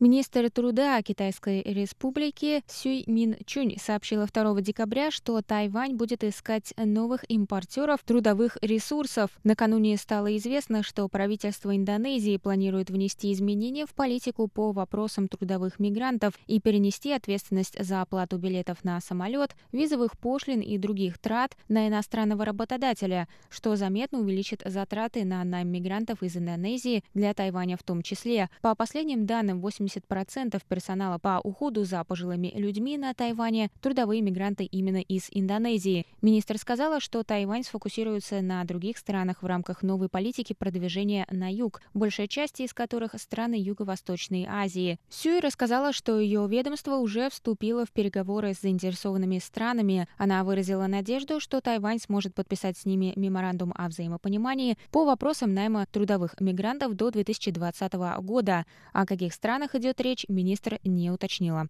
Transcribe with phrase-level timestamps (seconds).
[0.00, 7.28] Министр труда Китайской Республики Сюй Мин Чунь сообщила 2 декабря, что Тайвань будет искать новых
[7.28, 9.32] импортеров трудовых ресурсов.
[9.42, 16.34] Накануне стало известно, что правительство Индонезии планирует внести изменения в политику по вопросам трудовых мигрантов
[16.46, 22.44] и перенести ответственность за оплату билетов на самолет, визовых пошлин и других трат на иностранного
[22.44, 28.48] работодателя, что заметно увеличит затраты на найм мигрантов из Индонезии для Тайваня в том числе.
[28.62, 34.64] По последним данным, 80 80% персонала по уходу за пожилыми людьми на Тайване– трудовые мигранты
[34.64, 36.06] именно из Индонезии.
[36.22, 41.80] Министр сказала, что Тайвань сфокусируется на других странах в рамках новой политики продвижения на юг,
[41.94, 44.98] большая часть из которых– страны Юго-Восточной Азии.
[45.08, 50.08] Сюй рассказала, что ее ведомство уже вступило в переговоры с заинтересованными странами.
[50.16, 55.86] Она выразила надежду, что Тайвань сможет подписать с ними меморандум о взаимопонимании по вопросам найма
[55.86, 58.66] трудовых мигрантов до 2020 года.
[58.92, 61.68] О каких странах идет речь, министр не уточнила.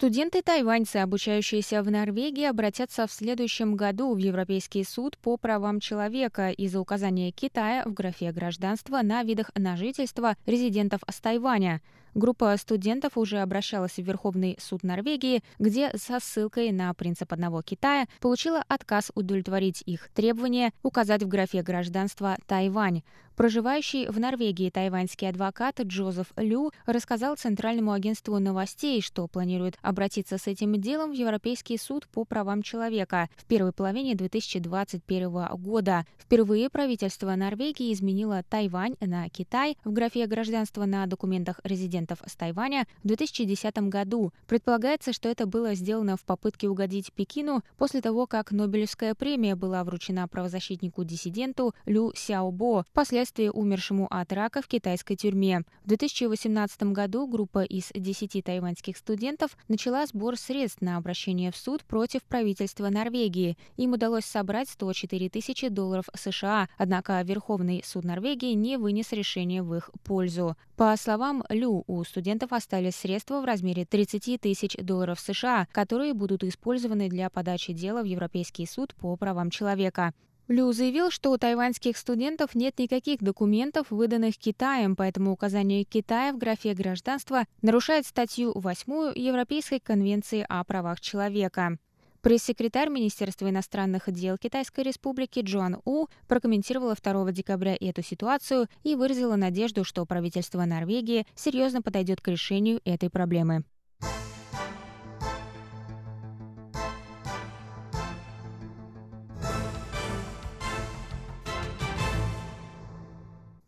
[0.00, 6.80] Студенты-тайваньцы, обучающиеся в Норвегии, обратятся в следующем году в Европейский суд по правам человека из-за
[6.80, 11.82] указания Китая в графе гражданства на видах на жительство резидентов с Тайваня.
[12.14, 18.06] Группа студентов уже обращалась в Верховный суд Норвегии, где со ссылкой на принцип одного Китая
[18.20, 23.02] получила отказ удовлетворить их требования указать в графе гражданства Тайвань.
[23.40, 30.46] Проживающий в Норвегии тайваньский адвокат Джозеф Лю рассказал Центральному агентству новостей, что планирует обратиться с
[30.46, 36.04] этим делом в Европейский суд по правам человека в первой половине 2021 года.
[36.18, 41.60] Впервые правительство Норвегии изменило Тайвань на Китай в графе гражданства на документах
[42.00, 44.32] резидентов с Тайваня в 2010 году.
[44.46, 49.84] Предполагается, что это было сделано в попытке угодить Пекину после того, как Нобелевская премия была
[49.84, 52.84] вручена правозащитнику-диссиденту Лю Сяобо.
[52.90, 55.62] Впоследствии умершему от рака в китайской тюрьме.
[55.84, 61.84] В 2018 году группа из 10 тайваньских студентов начала сбор средств на обращение в суд
[61.84, 63.56] против правительства Норвегии.
[63.76, 69.74] Им удалось собрать 104 тысячи долларов США, однако Верховный суд Норвегии не вынес решение в
[69.74, 70.56] их пользу.
[70.76, 76.44] По словам Лю, у студентов остались средства в размере 30 тысяч долларов США, которые будут
[76.44, 80.14] использованы для подачи дела в Европейский суд по правам человека.
[80.46, 86.38] Лю заявил, что у тайваньских студентов нет никаких документов, выданных Китаем, поэтому указание Китая в
[86.38, 91.78] графе гражданства нарушает статью 8 Европейской конвенции о правах человека.
[92.22, 99.36] Пресс-секретарь Министерства иностранных дел Китайской Республики Джоан У прокомментировала 2 декабря эту ситуацию и выразила
[99.36, 103.64] надежду, что правительство Норвегии серьезно подойдет к решению этой проблемы.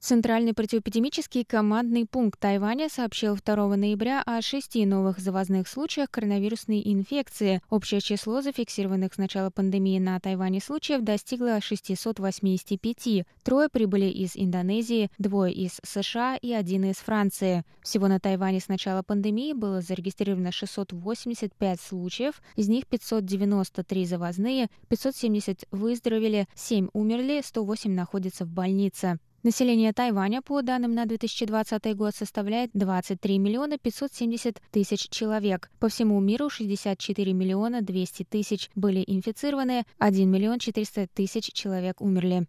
[0.05, 7.63] Центральный противоэпидемический командный пункт Тайваня сообщил 2 ноября о шести новых завозных случаях коронавирусной инфекции.
[7.71, 13.25] Общее число зафиксированных с начала пандемии на Тайване случаев достигло 685.
[13.45, 17.63] Трое прибыли из Индонезии, двое из США и один из Франции.
[17.81, 25.67] Всего на Тайване с начала пандемии было зарегистрировано 685 случаев, из них 593 завозные, 570
[25.71, 29.21] выздоровели, 7 умерли, 108 находятся в больнице.
[29.45, 35.69] Население Тайваня, по данным на 2020 год, составляет 23 миллиона 570 тысяч человек.
[35.81, 42.47] По всему миру 64 миллиона 200 тысяч были инфицированы, 1 миллион 400 тысяч человек умерли.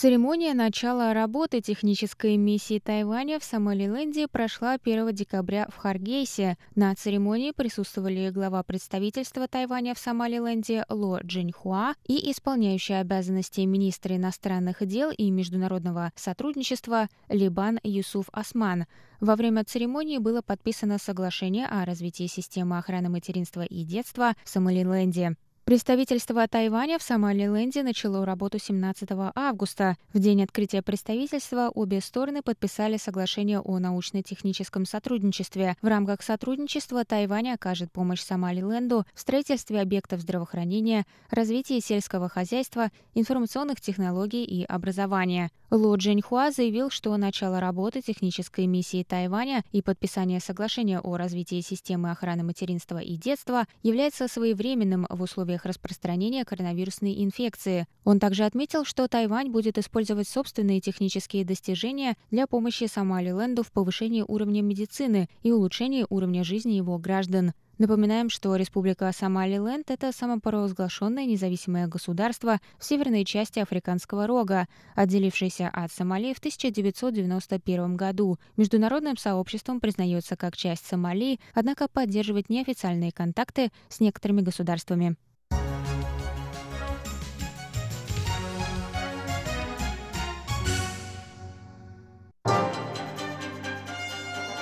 [0.00, 6.56] Церемония начала работы технической миссии Тайваня в Сомалиленде прошла 1 декабря в Харгейсе.
[6.74, 14.86] На церемонии присутствовали глава представительства Тайваня в Сомалиленде Ло Джиньхуа и исполняющий обязанности министра иностранных
[14.86, 18.86] дел и международного сотрудничества Либан Юсуф Осман.
[19.20, 25.36] Во время церемонии было подписано соглашение о развитии системы охраны материнства и детства в Сомалиленде.
[25.70, 29.96] Представительство Тайваня в Сомалиленде начало работу 17 августа.
[30.12, 35.76] В день открытия представительства обе стороны подписали соглашение о научно-техническом сотрудничестве.
[35.80, 43.80] В рамках сотрудничества Тайвань окажет помощь Сомалиленду в строительстве объектов здравоохранения, развитии сельского хозяйства, информационных
[43.80, 45.52] технологий и образования.
[45.70, 52.10] Ло Джиньхуа заявил, что начало работы технической миссии Тайваня и подписание соглашения о развитии системы
[52.10, 57.86] охраны материнства и детства является своевременным в условиях распространения коронавирусной инфекции.
[58.04, 64.24] Он также отметил, что Тайвань будет использовать собственные технические достижения для помощи Сомалиленду в повышении
[64.26, 67.52] уровня медицины и улучшении уровня жизни его граждан.
[67.80, 75.90] Напоминаем, что Республика Сомалиленд– это самопровозглашенное независимое государство в северной части Африканского рога, отделившееся от
[75.90, 78.36] Сомали в 1991 году.
[78.58, 85.16] Международным сообществом признается как часть Сомали, однако поддерживает неофициальные контакты с некоторыми государствами.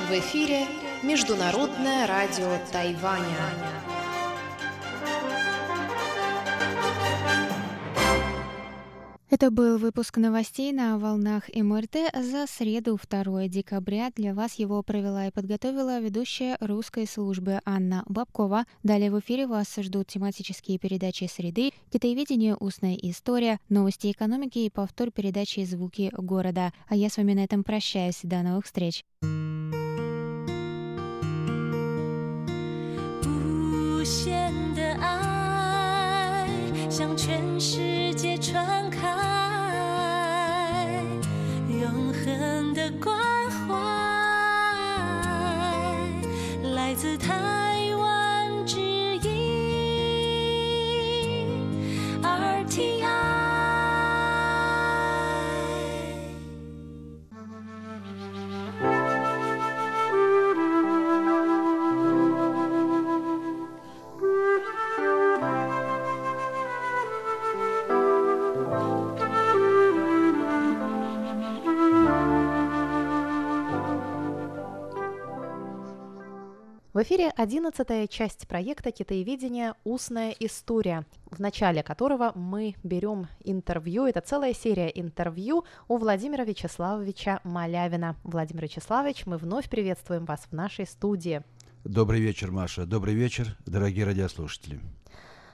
[0.08, 0.64] В эфире
[1.02, 3.26] Международное радио Тайваня.
[9.28, 14.10] Это был выпуск новостей на волнах МРТ за среду 2 декабря.
[14.16, 18.64] Для вас его провела и подготовила ведущая русской службы Анна Бабкова.
[18.82, 22.56] Далее в эфире вас ждут тематические передачи «Среды», «Китаеведение.
[22.56, 26.72] Устная история», «Новости экономики» и повтор передачи «Звуки города».
[26.88, 28.20] А я с вами на этом прощаюсь.
[28.22, 29.04] До новых встреч.
[29.20, 29.37] 限
[36.98, 39.27] 向全世界传开，
[76.98, 79.74] В эфире одиннадцатая часть проекта «Китаеведение.
[79.84, 87.38] Устная история», в начале которого мы берем интервью, это целая серия интервью у Владимира Вячеславовича
[87.44, 88.16] Малявина.
[88.24, 91.42] Владимир Вячеславович, мы вновь приветствуем вас в нашей студии.
[91.84, 92.84] Добрый вечер, Маша.
[92.84, 94.80] Добрый вечер, дорогие радиослушатели.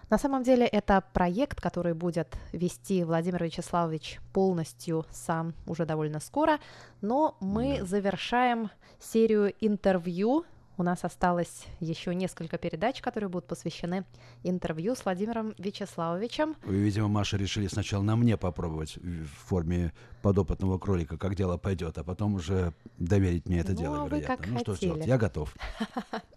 [0.08, 6.58] На самом деле это проект, который будет вести Владимир Вячеславович полностью сам уже довольно скоро,
[7.02, 7.84] но мы да.
[7.84, 14.04] завершаем серию интервью у нас осталось еще несколько передач, которые будут посвящены
[14.42, 16.56] интервью с Владимиром Вячеславовичем.
[16.64, 21.98] Вы, видимо, Маша, решили сначала на мне попробовать в форме подопытного кролика, как дело пойдет,
[21.98, 24.36] а потом уже доверить мне это ну, дело, вероятно.
[24.36, 24.62] Как ну хотели.
[24.62, 25.54] что ж делать, я готов.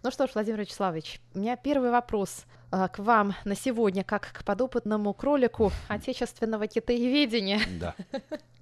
[0.02, 4.32] Ну что ж, Владимир Вячеславович, у меня первый вопрос а, к вам на сегодня, как
[4.32, 7.60] к подопытному кролику отечественного китаеведения.
[7.80, 7.94] Да.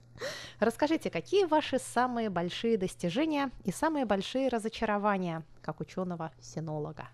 [0.60, 7.08] Расскажите, какие ваши самые большие достижения и самые большие разочарования как ученого-синолога?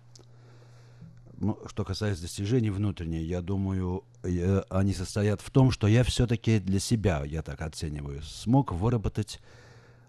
[1.37, 6.59] Ну, что касается достижений внутренних, я думаю, я, они состоят в том, что я все-таки
[6.59, 9.41] для себя, я так оцениваю, смог выработать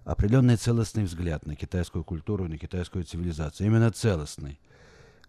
[0.04, 3.66] определенный целостный взгляд на китайскую культуру, на китайскую цивилизацию.
[3.66, 4.60] Именно целостный,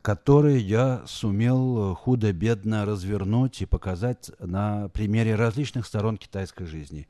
[0.01, 7.07] который я сумел худо-бедно развернуть и показать на примере различных сторон китайской жизни,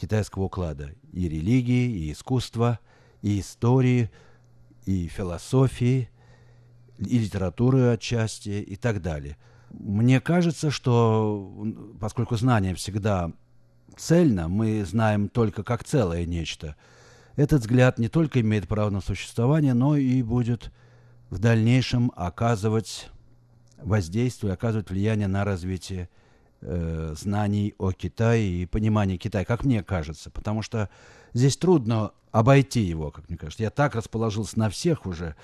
[0.00, 2.78] китайского уклада и религии, и искусства,
[3.22, 4.10] и истории,
[4.86, 6.08] и философии,
[6.98, 9.36] и литературы отчасти, и так далее.
[9.70, 11.52] Мне кажется, что
[12.00, 13.32] поскольку знание всегда
[13.96, 16.76] цельно, мы знаем только как целое нечто–
[17.40, 20.70] этот взгляд не только имеет право на существование, но и будет
[21.30, 23.08] в дальнейшем оказывать
[23.78, 26.10] воздействие, оказывать влияние на развитие
[26.62, 30.88] э, знаний о Китае и понимания Китая, как мне кажется, потому что
[31.32, 33.62] здесь трудно обойти его, как мне кажется.
[33.62, 35.34] Я так расположился на всех уже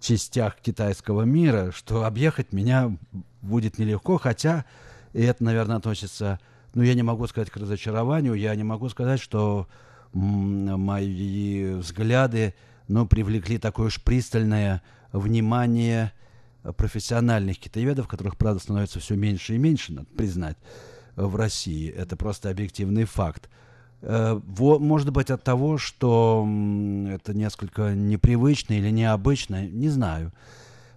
[0.00, 2.96] частях китайского мира, что объехать меня
[3.42, 4.64] будет нелегко, хотя,
[5.12, 6.38] и это, наверное, относится,
[6.74, 9.66] ну, я не могу сказать к разочарованию, я не могу сказать, что
[10.12, 12.54] мои взгляды,
[12.88, 14.82] ну, привлекли такое уж пристальное
[15.12, 16.12] внимание
[16.72, 20.56] профессиональных китаеведов, которых, правда, становится все меньше и меньше, надо признать,
[21.16, 21.88] в России.
[21.90, 23.48] Это просто объективный факт.
[24.02, 26.46] Э, может быть, от того, что
[27.08, 30.32] это несколько непривычно или необычно, не знаю.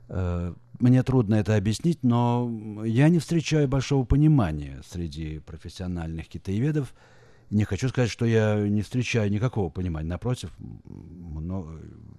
[0.09, 6.93] Э, мне трудно это объяснить, но я не встречаю большого понимания среди профессиональных китаеведов–
[7.49, 10.07] не хочу сказать, что я не встречаю никакого понимания.
[10.07, 10.51] Напротив,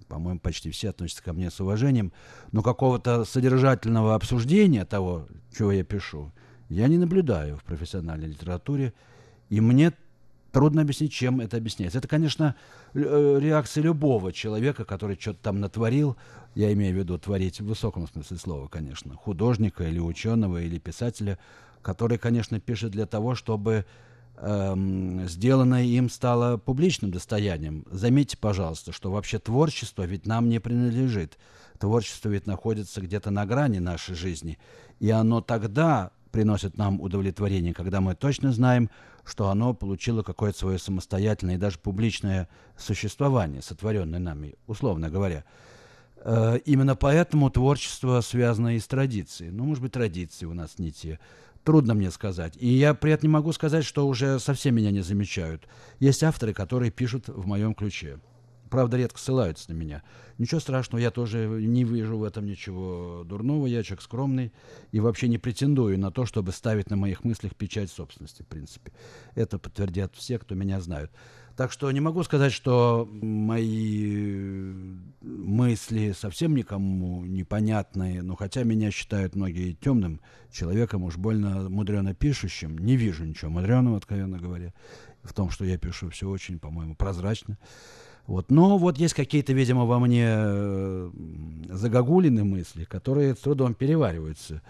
[0.07, 2.11] по-моему, почти все относятся ко мне с уважением.
[2.51, 6.31] Но какого-то содержательного обсуждения того, чего я пишу,
[6.69, 8.93] я не наблюдаю в профессиональной литературе.
[9.49, 9.93] И мне
[10.51, 11.99] трудно объяснить, чем это объясняется.
[11.99, 12.55] Это, конечно,
[12.93, 16.17] э, реакция любого человека, который что-то там натворил.
[16.55, 19.15] Я имею в виду творить в высоком смысле слова, конечно.
[19.15, 21.39] Художника или ученого или писателя,
[21.81, 23.85] который, конечно, пишет для того, чтобы
[24.37, 27.85] сделанное им стало публичным достоянием.
[27.91, 31.37] Заметьте, пожалуйста, что вообще творчество ведь нам не принадлежит.
[31.79, 34.57] Творчество ведь находится где-то на грани нашей жизни.
[34.99, 38.89] И оно тогда приносит нам удовлетворение, когда мы точно знаем,
[39.23, 42.47] что оно получило какое-то свое самостоятельное и даже публичное
[42.77, 45.43] существование, сотворенное нами, условно говоря.
[46.23, 49.51] Э, именно поэтому творчество связано и с традицией.
[49.51, 51.19] Ну, может быть, традиции у нас не те.
[51.63, 52.57] Трудно мне сказать.
[52.57, 55.67] И я при этом не могу сказать, что уже совсем меня не замечают.
[55.99, 58.19] Есть авторы, которые пишут в моем ключе.
[58.71, 60.01] Правда, редко ссылаются на меня.
[60.37, 63.67] Ничего страшного, я тоже не вижу в этом ничего дурного.
[63.67, 64.53] Я человек скромный
[64.93, 68.93] и вообще не претендую на то, чтобы ставить на моих мыслях печать собственности, в принципе.
[69.35, 71.11] Это подтвердят все, кто меня знают.
[71.61, 74.73] Так что не могу сказать, что мои
[75.21, 82.79] мысли совсем никому непонятные, но хотя меня считают многие темным человеком, уж больно мудрено пишущим,
[82.79, 84.73] не вижу ничего мудреного, откровенно говоря,
[85.21, 87.59] в том, что я пишу все очень, по-моему, прозрачно.
[88.25, 88.49] Вот.
[88.49, 91.11] Но вот есть какие-то, видимо, во мне э,
[91.69, 94.63] загогулины мысли, которые с трудом перевариваются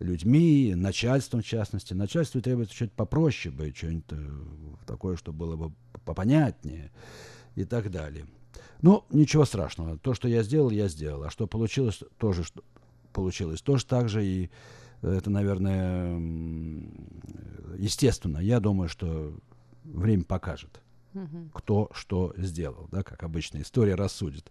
[0.00, 1.94] людьми, начальством в частности.
[1.94, 4.16] Начальству требуется что-то попроще быть, что-нибудь э,
[4.86, 5.72] такое, что было бы
[6.04, 6.90] попонятнее
[7.54, 8.26] и так далее.
[8.80, 9.98] Ну, ничего страшного.
[9.98, 11.24] То, что я сделал, я сделал.
[11.24, 12.62] А что получилось, тоже что
[13.12, 13.60] получилось.
[13.60, 14.24] Тоже так же.
[14.24, 14.50] И
[15.02, 16.16] это, наверное,
[17.76, 18.38] естественно.
[18.38, 19.36] Я думаю, что
[19.82, 20.80] время покажет,
[21.14, 21.50] угу.
[21.52, 22.88] кто что сделал.
[22.92, 24.50] Да, как обычно, история рассудит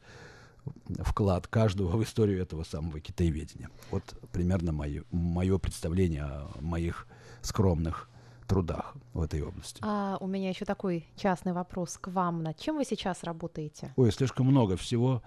[1.00, 3.69] вклад каждого в историю этого самого китаеведения.
[3.91, 7.07] Вот примерно мое, мое представление о моих
[7.41, 8.09] скромных
[8.47, 9.79] трудах в этой области.
[9.81, 12.43] А у меня еще такой частный вопрос к вам.
[12.43, 13.93] Над чем вы сейчас работаете?
[13.95, 15.21] Ой, слишком много всего.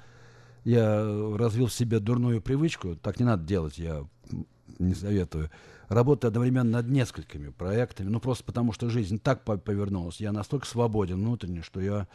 [0.65, 1.03] Я
[1.37, 2.97] развил в себе дурную привычку.
[2.97, 4.07] Так не надо делать, я
[4.79, 5.51] не советую.
[5.89, 8.09] Работаю одновременно над несколькими проектами.
[8.09, 10.21] Ну, просто потому что жизнь так повернулась.
[10.21, 12.07] Я настолько свободен внутренне, что я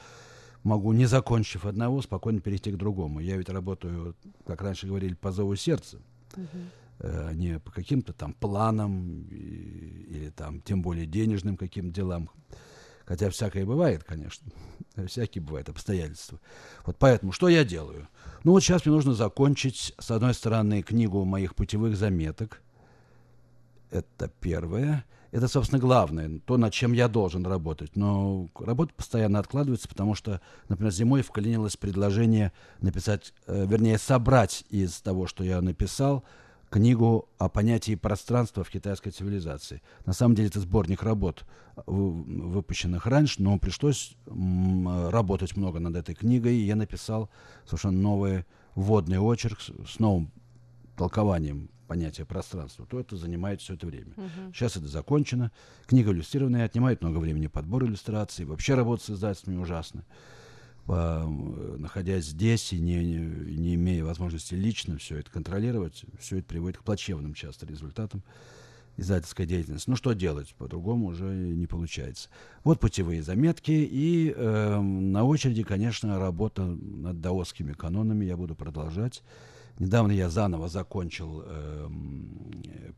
[0.65, 3.21] могу, не закончив одного, спокойно перейти к другому.
[3.21, 5.99] Я ведь работаю, как раньше говорили, по зову сердца.
[6.33, 6.67] Uh-huh
[6.99, 12.29] э, не по каким-то там планам и, или там тем более денежным каким делам.
[13.05, 14.51] Хотя всякое бывает, конечно.
[15.07, 16.39] Всякие бывают обстоятельства.
[16.85, 18.07] Вот поэтому что я делаю?
[18.43, 22.61] Ну вот сейчас мне нужно закончить, с одной стороны, книгу моих путевых заметок.
[23.91, 25.05] Это первое.
[25.31, 27.95] Это, собственно, главное, то, над чем я должен работать.
[27.95, 32.51] Но работа постоянно откладывается, потому что, например, зимой вклинилось предложение
[32.81, 36.23] написать, э, вернее, собрать из того, что я написал,
[36.69, 39.81] книгу о понятии пространства в китайской цивилизации.
[40.05, 41.45] На самом деле это сборник работ,
[41.85, 47.29] выпущенных раньше, но пришлось работать много над этой книгой, и я написал
[47.65, 50.31] совершенно новый вводный очерк с новым
[50.97, 54.13] толкованием понятия пространства, то это занимает все это время.
[54.15, 54.53] Uh-huh.
[54.53, 55.51] Сейчас это закончено.
[55.85, 58.45] Книга иллюстрированная, отнимает много времени подбор иллюстраций.
[58.45, 60.03] Вообще работать с издательствами ужасно.
[60.87, 66.83] находясь здесь и не, не имея возможности лично все это контролировать, все это приводит к
[66.83, 68.23] плачевным часто результатам
[68.97, 69.89] издательской деятельности.
[69.89, 70.55] Ну, что делать?
[70.57, 72.29] По-другому уже не получается.
[72.63, 73.71] Вот путевые заметки.
[73.71, 78.25] И э, на очереди, конечно, работа над даосскими канонами.
[78.25, 79.21] Я буду продолжать.
[79.79, 81.89] Недавно я заново закончил э,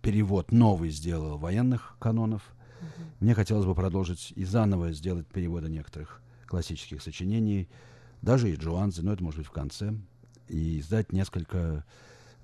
[0.02, 2.44] перевод, новый сделал военных канонов.
[2.44, 3.04] Mm-hmm.
[3.20, 7.68] Мне хотелось бы продолжить и заново сделать переводы некоторых классических сочинений,
[8.22, 9.94] даже и Джоанзы, но это может быть в конце,
[10.48, 11.84] и издать несколько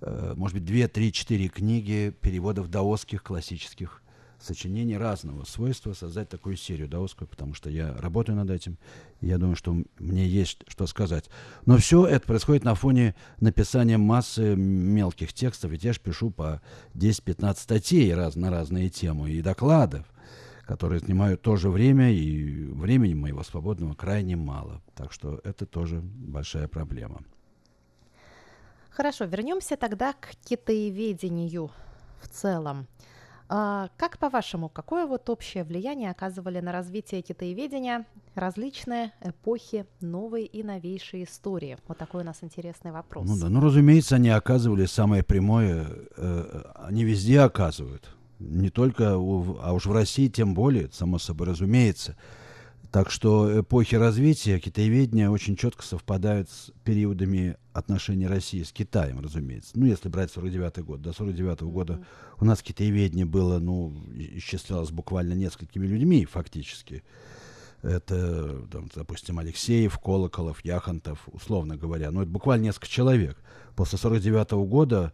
[0.06, 4.03] Э, может быть, две, три, четыре книги переводов даосских классических
[4.44, 8.78] сочинений разного свойства, создать такую серию даосскую, потому что я работаю над этим,
[9.22, 11.30] и я думаю, что мне есть что сказать.
[11.66, 16.62] Но все это происходит на фоне написания массы мелких текстов, ведь я же пишу по
[16.96, 20.06] 10-15 статей раз, на разные темы и докладов,
[20.66, 24.82] которые занимают тоже время, и времени моего свободного крайне мало.
[24.96, 27.24] Так что это тоже большая проблема.
[28.90, 31.72] Хорошо, вернемся тогда к китаеведению
[32.22, 32.88] в целом.
[33.56, 40.64] А, как по-вашему, какое вот общее влияние оказывали на развитие китаеведения различные эпохи, новые и
[40.64, 41.78] новейшие истории?
[41.88, 43.30] Вот такой у нас интересный вопрос.
[43.30, 45.86] Ну да, ну разумеется, они оказывали самое прямое,
[46.18, 48.16] э, они везде оказывают.
[48.40, 52.18] Не только, у, а уж в России тем более, само собой разумеется.
[52.94, 59.72] Так что эпохи развития китаеведения очень четко совпадают с периодами отношений России с Китаем, разумеется.
[59.74, 61.02] Ну, если брать 49 год.
[61.02, 62.06] До 49 -го года
[62.40, 67.04] у нас китаеведение было, ну, исчислялось буквально несколькими людьми фактически.
[67.82, 72.12] Это, там, допустим, Алексеев, Колоколов, Яхонтов, условно говоря.
[72.12, 73.42] Ну, это буквально несколько человек.
[73.76, 75.14] После 49 -го года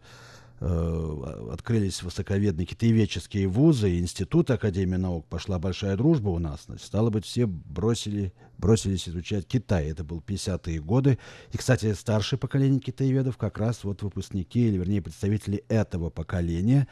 [0.60, 6.64] открылись высоковедные китаеведческие вузы, институт Академии наук, пошла большая дружба у нас.
[6.66, 9.86] Значит, стало быть, все бросили, бросились изучать Китай.
[9.86, 11.18] Это был 50-е годы.
[11.52, 16.86] И, кстати, старшее поколение китаеведов как раз вот выпускники, или вернее представители этого поколения,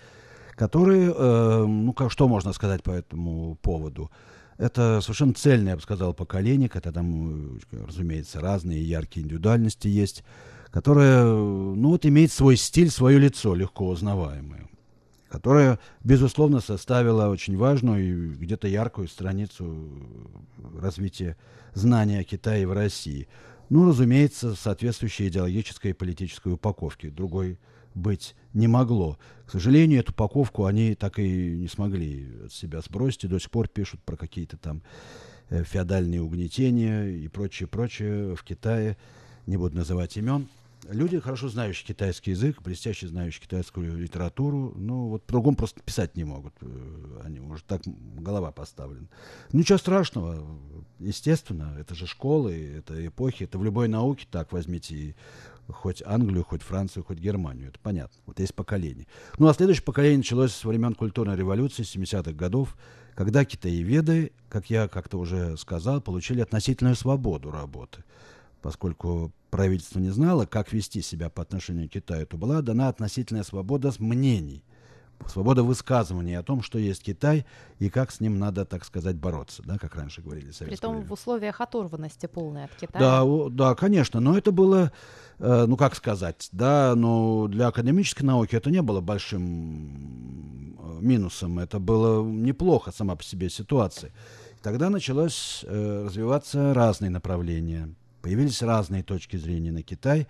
[0.55, 4.11] которые, э, ну, как, что можно сказать по этому поводу?
[4.57, 10.25] Это совершенно цельное, я бы сказал, поколение, когда там, э, разумеется, разные яркие индивидуальности есть
[10.71, 14.69] которая, ну вот, имеет свой стиль, свое лицо, легко узнаваемое,
[15.29, 19.89] которая, безусловно, составила очень важную и где-то яркую страницу
[20.81, 21.37] развития
[21.75, 23.29] знания о Китае в России.
[23.71, 27.11] Ну, разумеется, соответствующей идеологической и политической упаковки.
[27.11, 27.59] Другой
[27.95, 29.19] быть не могло.
[29.47, 33.51] К сожалению, эту упаковку они так и не смогли от себя сбросить, и до сих
[33.51, 34.83] пор пишут про какие-то там
[35.51, 38.97] э, феодальные угнетения и прочее, прочее в Китае.
[39.49, 40.49] Не буду называть имен
[40.89, 46.25] люди, хорошо знающие китайский язык, блестяще знающие китайскую литературу, ну, вот по-другому просто писать не
[46.25, 46.55] могут.
[46.61, 49.09] Э, они, может, так голова поставлена.
[49.53, 50.47] Ничего страшного,
[50.99, 55.15] естественно, это же школы, это эпохи, это в любой науке так возьмите и
[55.69, 57.69] хоть Англию, хоть Францию, хоть Германию.
[57.69, 58.17] Это понятно.
[58.25, 59.07] Вот есть поколение.
[59.39, 62.77] Ну, а следующее поколение началось с времен культурной революции 70-х годов,
[63.15, 68.03] когда китаеведы, как я как-то уже сказал, получили относительную свободу работы
[68.63, 73.43] поскольку правительство не знало, как вести себя по отношению к Китаю, то была дана относительная
[73.43, 74.63] свобода мнений,
[75.27, 77.45] свобода высказывания о том, что есть Китай
[77.79, 80.53] и как с ним надо, так сказать, бороться, да, как раньше говорили.
[80.61, 81.07] Притом время.
[81.07, 83.01] в условиях оторванности полной от Китая.
[83.01, 84.93] Да, да, конечно, но это было,
[85.39, 91.59] э, ну как сказать, да, но для академической науки это не было большим э, минусом,
[91.59, 94.13] это было неплохо сама по себе ситуация.
[94.63, 100.27] Тогда началось э, развиваться разные направления Появились разные точки зрения на Китай.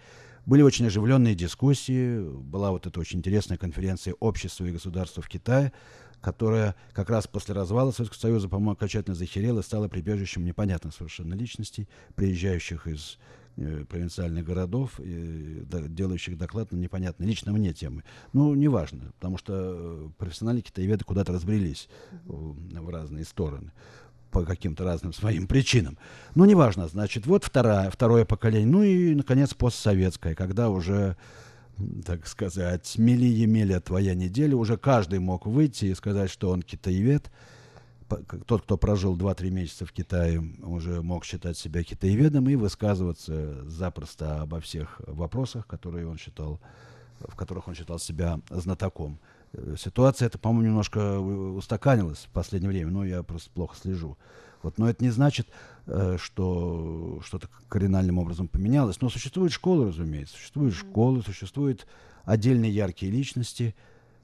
[0.46, 2.20] Были очень оживленные дискуссии.
[2.20, 5.72] Была вот эта очень интересная конференция «Общество и государство в Китае»,
[6.20, 11.34] которая как раз после развала Советского Союза, по-моему, окончательно захерела и стала прибежищем непонятных совершенно
[11.34, 13.18] личностей, приезжающих из
[13.56, 18.04] э, провинциальных городов, э, делающих доклад на непонятные, лично мне темы.
[18.32, 21.88] Ну, неважно, потому что э, профессиональные китаеведы куда-то разбрелись
[22.24, 23.72] в разные стороны
[24.30, 25.98] по каким-то разным своим причинам.
[26.34, 28.68] Ну, неважно, значит, вот вторая, второе поколение.
[28.68, 31.16] Ну и, наконец, постсоветское, когда уже,
[32.04, 37.30] так сказать, мели-емели твоя неделя, уже каждый мог выйти и сказать, что он китаевед.
[38.46, 44.40] Тот, кто прожил 2-3 месяца в Китае, уже мог считать себя китаеведом и высказываться запросто
[44.40, 46.58] обо всех вопросах, которые он считал,
[47.20, 49.18] в которых он считал себя знатоком.
[49.78, 54.16] Ситуация это, по-моему, немножко устаканилась в последнее время, но я просто плохо слежу.
[54.62, 55.48] Вот, но это не значит,
[55.86, 59.00] э, что что-то кардинальным образом поменялось.
[59.00, 61.86] Но существуют школы, разумеется, существуют школы, существуют
[62.24, 63.74] отдельные яркие личности,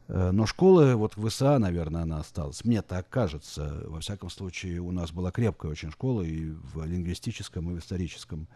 [0.08, 2.64] Э, но школа, вот в ИСА, наверное, она осталась.
[2.64, 3.82] Мне так кажется.
[3.86, 8.48] Во всяком случае, у нас была крепкая очень школа и в лингвистическом, и в историческом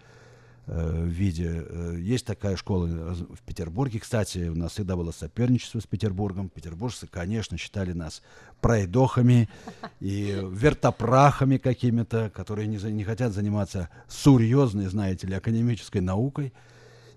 [0.69, 1.65] э, виде.
[1.69, 3.99] Э, есть такая школа в Петербурге.
[3.99, 6.49] Кстати, у нас всегда было соперничество с Петербургом.
[6.49, 8.23] Петербуржцы, конечно, считали нас
[8.61, 9.49] пройдохами
[10.01, 16.53] и вертопрахами какими-то, которые не, не хотят заниматься серьезной, знаете ли, академической наукой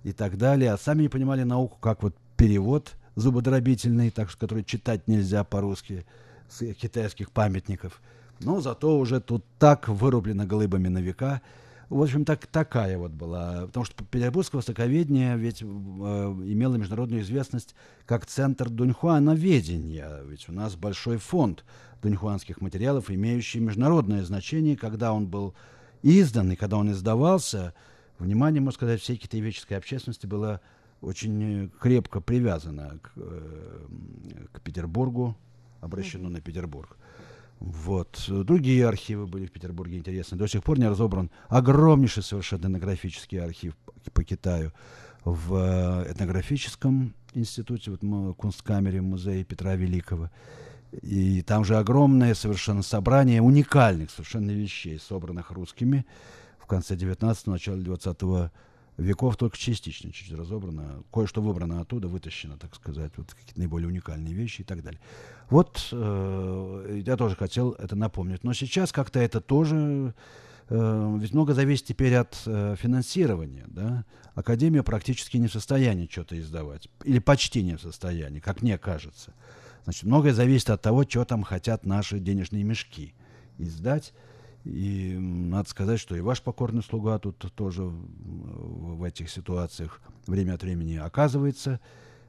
[0.03, 0.71] и так далее.
[0.71, 6.05] А сами не понимали науку как вот перевод– зубодробительный, так что который читать нельзя по-русски
[6.49, 8.01] с китайских памятников.
[8.39, 11.41] Но зато уже тут так вырублено глыбами на века.
[11.91, 13.65] В общем, так, такая вот была.
[13.65, 17.75] Потому что Петербургское востоковедение ведь э, имело международную известность
[18.05, 20.21] как центр дуньхуановедения.
[20.23, 21.65] Ведь у нас большой фонд
[22.01, 24.77] дуньхуанских материалов, имеющий международное значение.
[24.77, 25.53] Когда он был
[26.01, 27.73] издан и когда он издавался,
[28.19, 30.61] внимание, можно сказать, всей китаеведческой общественности было
[31.01, 33.57] очень э, крепко привязана к, э,
[34.53, 35.35] к Петербургу,
[35.81, 36.31] обращено mm-hmm.
[36.31, 36.95] на Петербург.
[37.61, 38.25] Вот.
[38.27, 40.35] Другие архивы были в Петербурге интересны.
[40.35, 43.75] До сих пор не разобран огромнейший совершенно этнографический архив
[44.13, 44.71] по Китаю
[45.23, 50.31] в э, этнографическом институте, вот Кунсткамере музея Петра Великого.
[51.03, 56.07] И там же огромное совершенно собрание уникальных совершенно вещей, собранных русскими
[56.57, 58.51] в конце 19-го, начале 20
[58.97, 61.03] веков только частично чуть-чуть разобрано.
[61.11, 65.01] Кое-что выбрано оттуда, вытащено, так сказать, вот какие-то наиболее уникальные вещи и так далее.
[65.49, 68.43] Вот э, я тоже хотел это напомнить.
[68.43, 70.13] Но сейчас как-то это тоже...
[70.69, 73.65] Э, ведь много зависит теперь от э, финансирования.
[73.67, 74.05] Да?
[74.35, 76.87] Академия практически не в состоянии что-то издавать.
[77.03, 79.33] Или почти не в состоянии, как мне кажется.
[79.83, 83.13] Значит, многое зависит от того, что там хотят наши денежные мешки
[83.57, 84.13] издать.
[84.65, 90.63] И надо сказать, что и ваш покорный слуга тут тоже в этих ситуациях время от
[90.63, 91.79] времени оказывается.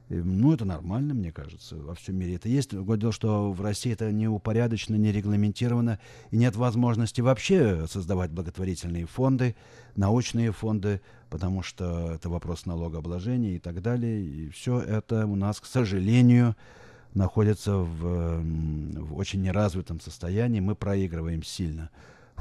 [0.09, 2.71] Ну, это нормально, мне кажется, во всем мире это есть.
[2.71, 8.31] Другое дело, что в России это не упорядочено, не регламентировано, и нет возможности вообще создавать
[8.31, 9.55] благотворительные фонды,
[9.95, 14.23] научные фонды, потому что это вопрос налогообложения и так далее.
[14.23, 16.55] И все это у нас, к сожалению,
[17.13, 20.59] находится в, в очень неразвитом состоянии.
[20.59, 21.89] Мы проигрываем сильно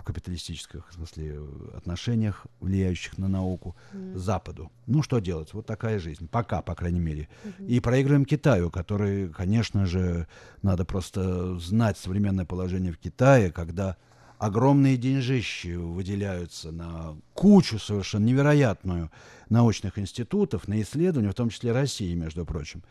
[0.02, 1.40] в капиталистических в смысле,
[1.74, 4.16] отношениях, влияющих на науку, mm.
[4.16, 4.72] Западу.
[4.86, 5.54] Ну, что делать?
[5.54, 6.28] Вот такая жизнь.
[6.28, 7.28] Пока, по крайней мере.
[7.44, 7.66] Mm-hmm.
[7.68, 10.26] И проигрываем Китаю, который, конечно же,
[10.62, 13.96] надо просто знать современное положение в Китае, когда
[14.38, 19.12] огромные деньжищи выделяются на кучу совершенно невероятную
[19.48, 22.82] научных институтов, на исследования, в том числе России, между прочим.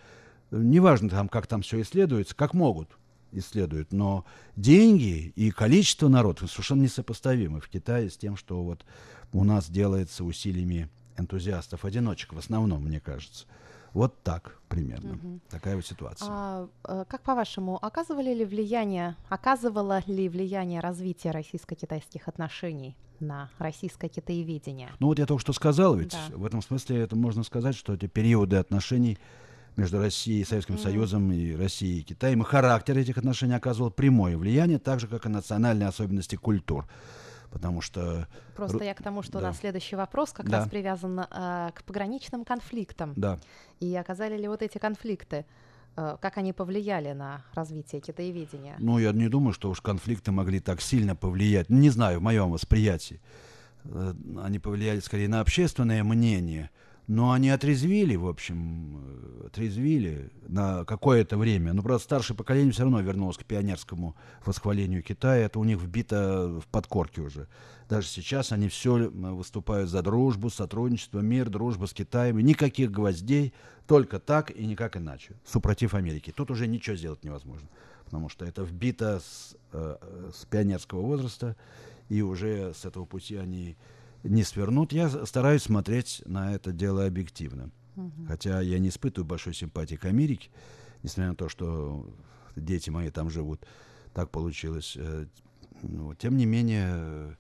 [0.50, 2.90] Неважно, там, как там все исследуется, как могут
[3.32, 8.86] исследуют, но деньги и количество народа совершенно несопоставимы в Китае с тем, что вот
[9.34, 13.46] у нас делается усилиями энтузиастов-одиночек в основном, мне кажется.
[13.94, 15.14] Вот так примерно.
[15.16, 15.40] Угу.
[15.50, 16.28] Такая вот ситуация.
[16.30, 24.08] А, э, как по-вашему, оказывали ли влияние, оказывало ли влияние развития российско-китайских отношений на российское
[24.08, 24.92] китаеведение?
[25.00, 26.38] Ну вот я только что сказал, ведь да.
[26.38, 29.18] в этом смысле это можно сказать, что эти периоды отношений
[29.76, 30.84] между Россией и Советским mm.
[30.84, 35.26] Союзом и Россией и Китаем, и характер этих отношений оказывал прямое влияние, так же, как
[35.26, 36.88] и национальные особенности культур.
[37.50, 38.28] Потому что...
[38.56, 39.40] Просто я к тому, что да.
[39.40, 40.60] у нас следующий вопрос как да.
[40.60, 43.14] раз привязан э, к пограничным конфликтам.
[43.18, 43.40] Да.
[43.82, 45.46] И оказали ли вот эти конфликты,
[45.98, 48.76] э, как они повлияли на развитие китаеведения?
[48.80, 51.70] Ну, я не думаю, что уж конфликты могли так сильно повлиять.
[51.70, 53.20] Не знаю, в моем восприятии.
[53.84, 56.70] Э, они повлияли скорее на общественное мнение–
[57.12, 59.02] но они отрезвили, в общем,
[59.44, 61.74] э, отрезвили на какое-то время.
[61.74, 65.44] Но, правда, старшее поколение все равно вернулось к пионерскому восхвалению Китая.
[65.44, 67.50] Это у них вбито в подкорке уже.
[67.90, 72.40] Даже сейчас они все выступают за дружбу, сотрудничество, мир, дружба с Китаем.
[72.40, 73.54] Никаких гвоздей,
[73.88, 75.36] только так и никак иначе.
[75.44, 76.32] Супротив Америки.
[76.34, 77.68] Тут уже ничего сделать невозможно.
[78.06, 79.98] Потому что это вбито с, э,
[80.34, 81.58] с пионерского возраста.
[82.08, 83.76] И уже с этого пути они
[84.24, 84.94] не свернут.
[84.94, 87.72] Я стараюсь смотреть на это дело объективно.
[87.96, 88.28] Угу.
[88.28, 90.50] Хотя я не испытываю большой симпатии к Америке,
[91.04, 92.06] несмотря на то, что
[92.56, 93.66] дети мои там живут.
[94.14, 94.94] Так получилось.
[94.98, 95.26] Э,
[95.82, 97.38] ну, тем не менее,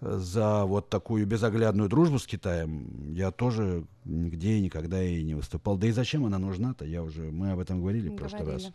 [0.00, 5.76] за вот такую безоглядную дружбу с Китаем я тоже нигде и никогда и не выступал.
[5.78, 6.84] Да и зачем она нужна-то?
[6.84, 8.70] Я уже, мы об этом говорили, в прошлый раз.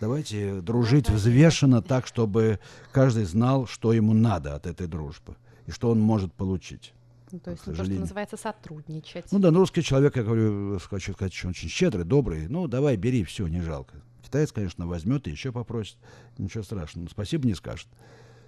[0.00, 1.28] Давайте дружить Давайте.
[1.28, 2.60] взвешенно так, чтобы
[2.92, 6.94] каждый знал, что ему надо от этой дружбы и что он может получить.
[7.32, 9.30] Ну, то есть ну, то, что называется сотрудничать.
[9.30, 12.48] Ну да, но русский человек, я говорю, хочу сказать, что очень щедрый, добрый.
[12.48, 13.96] Ну, давай, бери, все, не жалко.
[14.22, 15.96] Китаец, конечно, возьмет и еще попросит.
[16.36, 17.08] Ничего страшного.
[17.08, 17.88] Спасибо не скажет.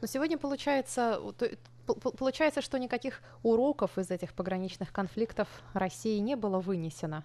[0.00, 1.20] Но сегодня получается,
[2.18, 7.24] получается, что никаких уроков из этих пограничных конфликтов России не было вынесено.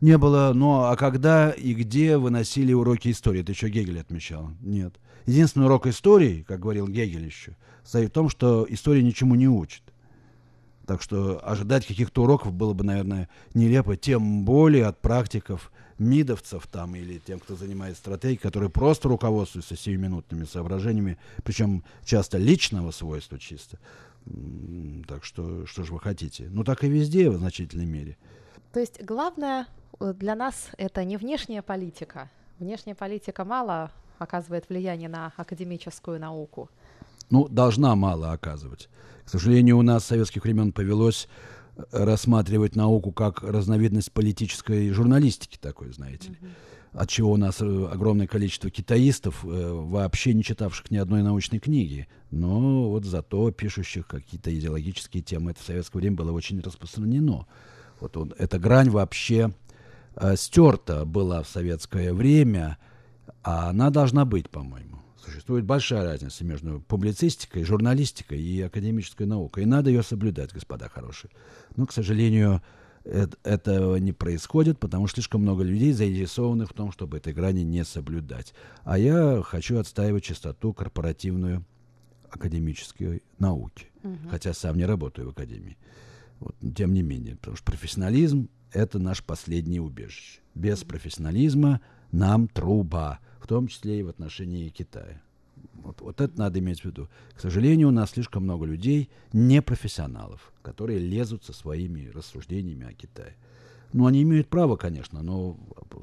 [0.00, 3.42] Не было, но а когда и где выносили уроки истории?
[3.42, 4.50] Это еще Гегель отмечал.
[4.60, 4.96] Нет.
[5.26, 9.82] Единственный урок истории, как говорил Гегель еще, состоит в том, что история ничему не учит.
[10.86, 16.96] Так что ожидать каких-то уроков было бы, наверное, нелепо, тем более от практиков, мидовцев там
[16.96, 23.78] или тем, кто занимается стратегией, которые просто руководствуются сиюминутными соображениями, причем часто личного свойства чисто.
[25.06, 26.48] Так что, что же вы хотите?
[26.50, 28.16] Ну, так и везде в значительной мере.
[28.72, 29.66] То есть главное
[30.00, 32.30] э, для нас это не внешняя политика.
[32.58, 36.70] Внешняя политика мало оказывает влияние на академическую науку.
[37.32, 38.90] Ну, должна мало оказывать.
[39.24, 41.28] К сожалению, у нас с советских времен повелось
[41.76, 46.36] э, рассматривать науку как разновидность политической журналистики такой, знаете ли.
[46.92, 52.06] От чего у нас э, огромное количество китаистов, вообще не читавших ни одной научной книги,
[52.30, 55.52] но вот зато пишущих какие-то идеологические темы.
[55.52, 57.46] Это в советское время было очень распространено.
[57.98, 59.54] Вот он, эта грань вообще
[60.16, 62.76] э, стерта была в советское время,
[63.42, 65.01] а она должна быть, по-моему.
[65.24, 69.62] Существует большая разница между публицистикой, журналистикой и академической наукой.
[69.62, 71.30] И надо ее соблюдать, господа хорошие.
[71.76, 72.62] Но, к сожалению,
[73.04, 77.62] это, этого не происходит, потому что слишком много людей заинтересованы в том, чтобы этой грани
[77.62, 78.54] не соблюдать.
[78.84, 81.64] А я хочу отстаивать чистоту корпоративную
[82.30, 84.16] академической науки, угу.
[84.30, 85.76] хотя сам не работаю в академии.
[86.40, 90.40] Вот, тем не менее, потому что профессионализм– это наш последний убежище.
[90.54, 91.80] Без профессионализма
[92.10, 95.20] нам труба, в том числе и в отношении Китая.
[95.74, 97.08] Вот, вот это надо иметь в виду.
[97.34, 103.34] К сожалению, у нас слишком много людей, непрофессионалов, которые лезут со своими рассуждениями о Китае.
[103.92, 105.58] Ну, они имеют право, конечно, но,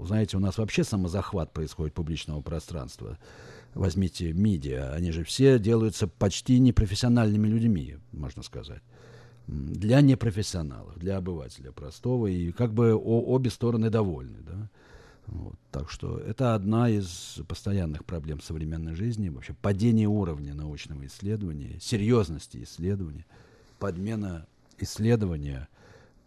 [0.05, 3.17] знаете, у нас вообще самозахват происходит публичного пространства.
[3.73, 8.83] Возьмите медиа, они же все делаются почти непрофессиональными людьми, можно сказать
[9.49, 14.37] для непрофессионалов, для обывателя простого, и как бы обе стороны довольны.
[14.41, 14.69] Да?
[15.31, 21.77] Вот, так что это одна из постоянных проблем современной жизни, вообще падение уровня научного исследования,
[21.79, 23.25] серьезности исследования,
[23.77, 24.47] подмена
[24.79, 25.67] исследования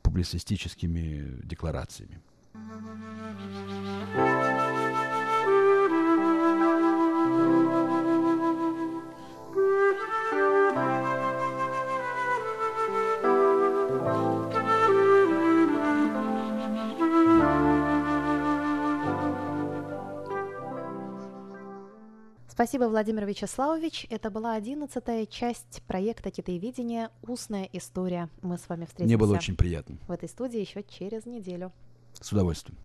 [0.02, 2.20] публицистическими декларациями.
[22.51, 24.07] Спасибо, Владимир Вячеславович.
[24.09, 27.09] Это была одиннадцатая часть проекта «Китаеведение.
[27.21, 28.29] Устная история».
[28.41, 29.05] Мы с вами встретимся.
[29.05, 29.97] Мне было очень приятно.
[30.07, 31.71] В этой студии еще через неделю.
[32.19, 32.77] С удовольствием.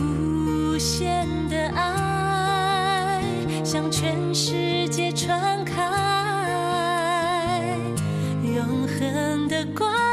[0.00, 3.22] 无限的爱
[3.62, 5.76] 向全世界传开，
[8.42, 10.03] 永恒的关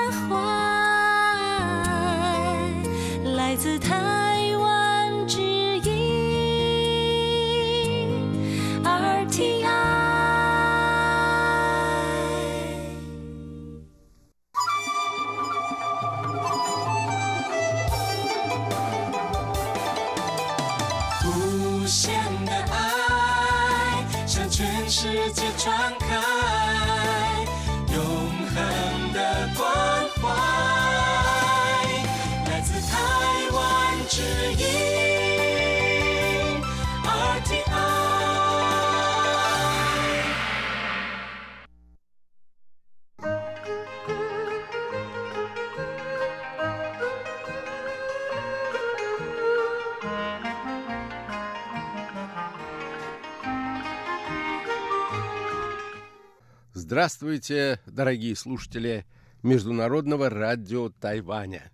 [56.93, 59.07] Здравствуйте, дорогие слушатели
[59.43, 61.73] Международного радио Тайваня.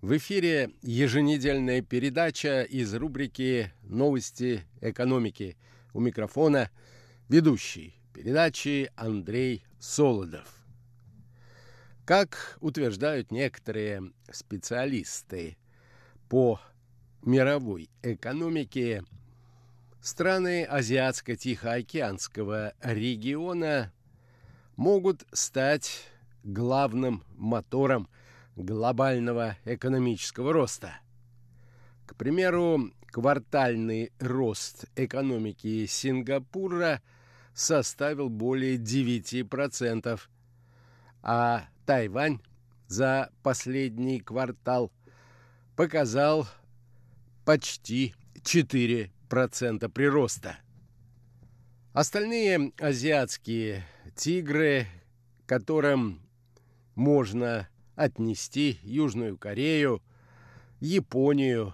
[0.00, 5.56] В эфире еженедельная передача из рубрики «Новости экономики».
[5.92, 6.70] У микрофона
[7.28, 10.46] ведущий передачи Андрей Солодов.
[12.04, 15.56] Как утверждают некоторые специалисты
[16.28, 16.60] по
[17.22, 19.02] мировой экономике,
[20.00, 23.92] страны Азиатско-Тихоокеанского региона–
[24.76, 26.04] могут стать
[26.42, 28.08] главным мотором
[28.56, 31.00] глобального экономического роста.
[32.06, 37.00] К примеру, квартальный рост экономики Сингапура
[37.54, 40.20] составил более 9%,
[41.22, 42.40] а Тайвань
[42.86, 44.92] за последний квартал
[45.76, 46.46] показал
[47.44, 50.58] почти 4% прироста.
[51.94, 54.88] Остальные азиатские тигры,
[55.46, 56.20] которым
[56.96, 60.02] можно отнести Южную Корею,
[60.80, 61.72] Японию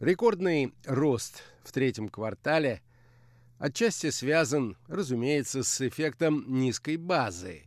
[0.00, 2.80] Рекордный рост в третьем квартале
[3.58, 7.64] отчасти связан, разумеется, с эффектом низкой базы,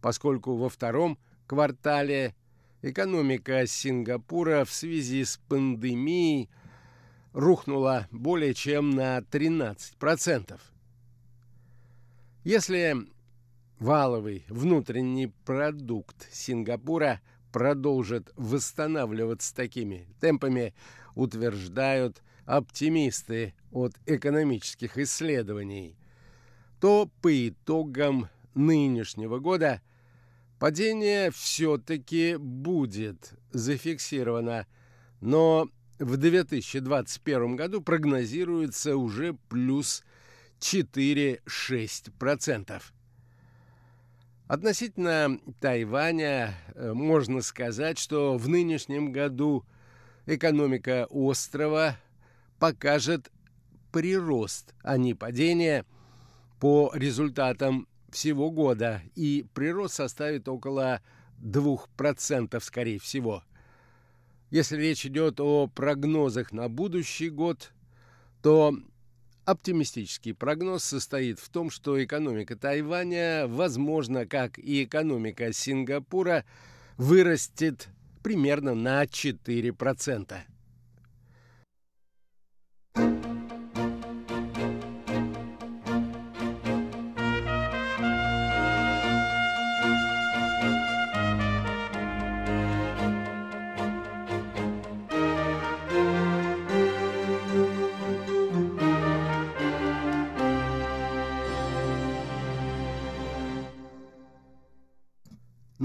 [0.00, 2.34] поскольку во втором квартале
[2.82, 6.48] экономика Сингапура в связи с пандемией
[7.32, 10.60] рухнула более чем на 13%.
[12.44, 12.96] Если
[13.78, 20.74] валовый внутренний продукт Сингапура продолжит восстанавливаться такими темпами,
[21.14, 25.96] утверждают оптимисты от экономических исследований,
[26.80, 29.80] то по итогам нынешнего года
[30.58, 34.66] Падение все-таки будет зафиксировано,
[35.20, 35.68] но
[36.00, 40.02] в 2021 году прогнозируется уже плюс
[40.60, 42.82] 4-6%.
[44.48, 49.64] Относительно Тайваня э, можно сказать, что в нынешнем году
[50.26, 51.96] экономика острова
[52.58, 53.30] покажет
[53.92, 55.84] прирост, а не падение
[56.58, 61.00] по результатам всего года, и прирост составит около
[61.42, 63.42] 2%, скорее всего.
[64.50, 67.72] Если речь идет о прогнозах на будущий год,
[68.42, 68.74] то
[69.44, 76.44] оптимистический прогноз состоит в том, что экономика Тайваня, возможно, как и экономика Сингапура,
[76.96, 77.88] вырастет
[78.22, 80.38] примерно на 4%.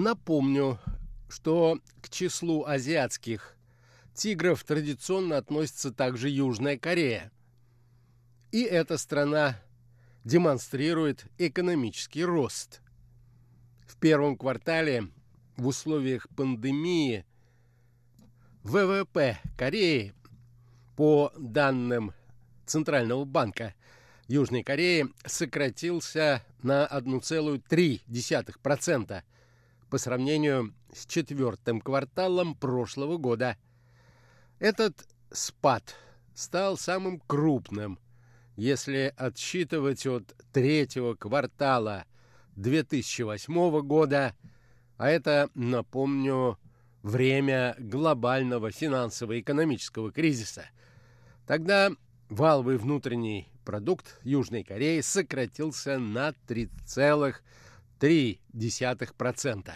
[0.04, 0.80] Напомню,
[1.30, 3.56] что к числу азиатских
[4.14, 7.32] тигров традиционно относится также Южная Корея.
[8.52, 9.58] И эта страна
[10.26, 12.82] демонстрирует экономический рост.
[13.88, 15.08] В первом квартале
[15.56, 17.24] в условиях пандемии
[18.64, 20.14] ВВП Кореи
[20.98, 22.12] по данным
[22.66, 23.74] Центрального банка
[24.28, 29.24] Южной Кореи сократился на 1,3%
[29.94, 33.58] по сравнению с четвертым кварталом прошлого года.
[34.58, 35.94] Этот спад
[36.34, 38.00] стал самым крупным,
[38.56, 42.06] если отсчитывать от третьего квартала
[42.56, 44.36] 2008 года,
[44.98, 46.58] а это, напомню,
[47.04, 50.66] время глобального финансово-экономического кризиса.
[51.46, 51.92] Тогда
[52.30, 57.36] валовый внутренний продукт Южной Кореи сократился на 3,5%.
[58.04, 59.72] 0,3%.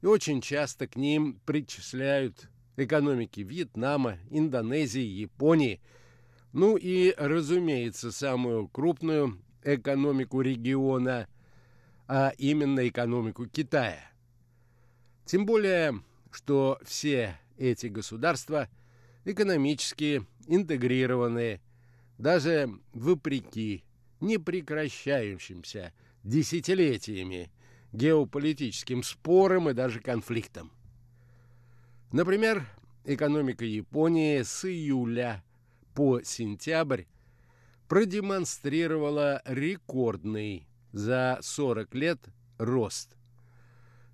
[0.00, 5.80] и очень часто к ним причисляют экономики Вьетнама, Индонезии, Японии,
[6.52, 11.28] ну и, разумеется, самую крупную экономику региона,
[12.08, 14.00] а именно экономику Китая.
[15.26, 18.68] Тем более, что все эти государства
[19.24, 21.60] экономически интегрированные,
[22.18, 23.84] даже вопреки
[24.20, 25.92] непрекращающимся
[26.22, 27.50] десятилетиями
[27.92, 30.70] геополитическим спорам и даже конфликтам.
[32.12, 32.66] Например,
[33.04, 35.42] экономика Японии с июля
[35.94, 37.04] по сентябрь
[37.88, 42.20] продемонстрировала рекордный за 40 лет
[42.58, 43.16] рост.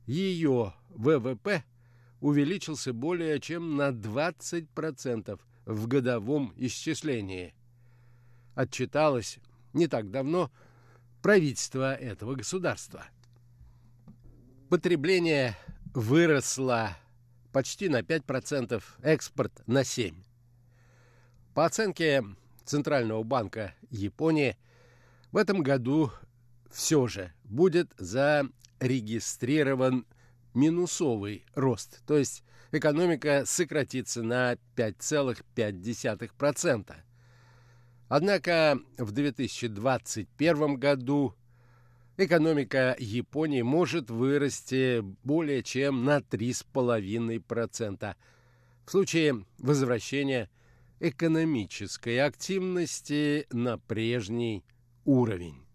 [0.07, 1.65] Ее ВВП
[2.21, 7.55] увеличился более чем на 20% в годовом исчислении.
[8.59, 9.39] Отчиталось
[9.73, 10.51] не так давно
[11.23, 13.07] правительство этого государства.
[14.69, 15.57] Потребление
[15.95, 16.97] выросло
[17.53, 20.17] почти на 5%, экспорт на 7%.
[21.55, 22.25] По оценке
[22.65, 24.57] Центрального банка Японии,
[25.31, 26.11] в этом году
[26.69, 30.05] все же будет зарегистрирован
[30.55, 32.43] минусовый рост, то есть
[32.73, 36.97] экономика сократится на 5,5%.
[38.09, 41.35] Однако в 2021 году
[42.17, 48.15] экономика Японии может вырасти более чем на 3,5%.
[48.87, 50.49] В случае возвращения
[51.01, 54.65] экономической активности на прежний
[55.05, 55.69] уровень.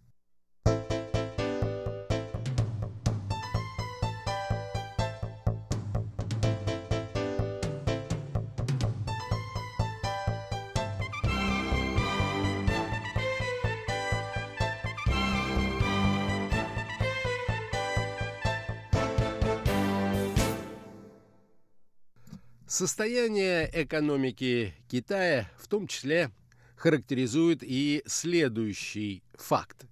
[22.83, 26.31] Состояние экономики Китая в том числе
[26.75, 29.85] характеризует и следующий факт.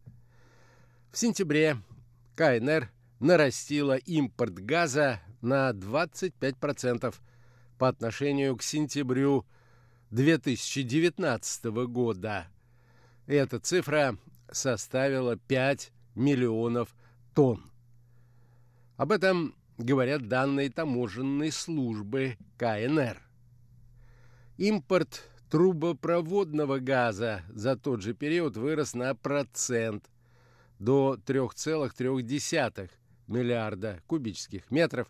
[1.09, 1.77] В сентябре
[2.35, 7.15] КНР нарастила импорт газа на 25%
[7.77, 9.45] по отношению к сентябрю
[10.09, 12.47] 2019 года.
[13.25, 14.17] Эта цифра
[14.51, 16.93] составила 5 миллионов
[17.33, 17.71] тонн.
[18.97, 23.21] Об этом говорят данные таможенной службы КНР.
[24.57, 30.09] Импорт трубопроводного газа за тот же период вырос на процент
[30.79, 32.89] до 3,3
[33.27, 35.09] миллиарда кубических метров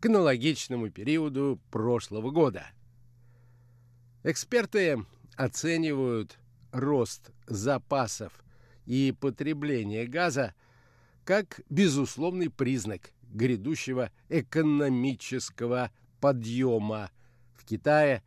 [0.00, 2.66] к аналогичному периоду прошлого года.
[4.24, 5.04] Эксперты
[5.36, 6.38] оценивают
[6.72, 8.32] рост запасов
[8.86, 10.54] и потребления газа
[11.24, 17.10] как безусловный признак грядущего экономического подъема
[17.54, 18.22] в Китае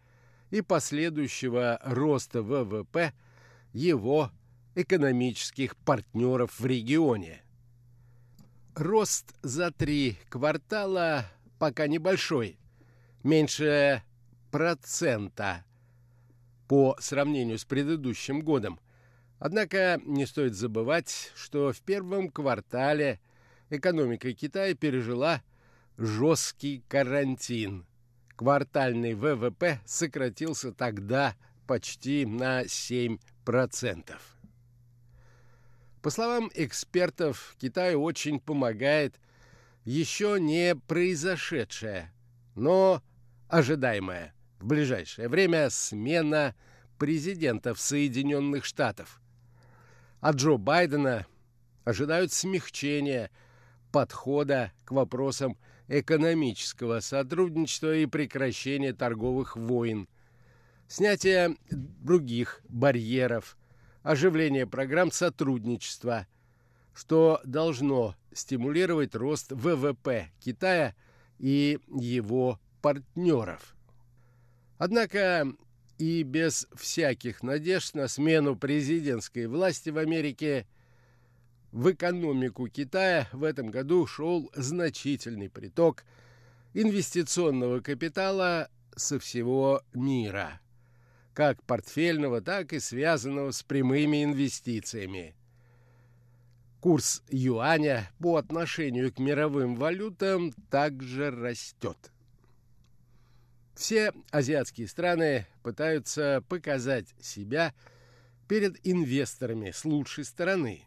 [0.51, 3.13] и последующего роста ВВП
[3.73, 4.31] его
[4.75, 7.41] экономических партнеров в регионе.
[8.75, 11.25] Рост за три квартала
[11.59, 12.59] пока небольшой,
[13.23, 14.03] меньше
[14.51, 15.63] процента
[16.67, 18.79] по сравнению с предыдущим годом.
[19.39, 23.19] Однако не стоит забывать, что в первом квартале
[23.77, 25.41] экономика Китая пережила
[25.97, 27.85] жесткий карантин.
[28.35, 31.35] Квартальный ВВП сократился тогда
[31.67, 33.19] почти на 7%.
[36.01, 39.19] По словам экспертов, Китаю очень помогает
[39.85, 42.11] еще не произошедшее,
[42.55, 43.01] но
[43.47, 46.55] ожидаемое в ближайшее время смена
[46.97, 49.21] президента в Соединенных Штатов.
[50.21, 51.25] От Джо Байдена
[51.83, 53.29] ожидают смягчения
[53.95, 60.09] подхода к вопросам экономического сотрудничества и прекращения торговых войн,
[60.89, 63.57] снятия других барьеров,
[64.03, 66.27] оживления программ сотрудничества,
[66.93, 70.93] что должно стимулировать рост ВВП Китая
[71.39, 73.77] и его партнеров.
[74.77, 75.47] Однако
[75.97, 80.67] и без всяких надежд на смену президентской власти в Америке
[81.75, 86.05] в экономику Китая в этом году шел значительный приток
[86.73, 90.61] инвестиционного капитала со всего мира,
[91.33, 95.35] как портфельного, так и связанного с прямыми инвестициями.
[96.79, 101.97] Курс юаня по отношению к мировым валютам также растет.
[103.73, 107.73] Все азиатские страны пытаются показать себя
[108.47, 110.85] перед инвесторами с лучшей стороны.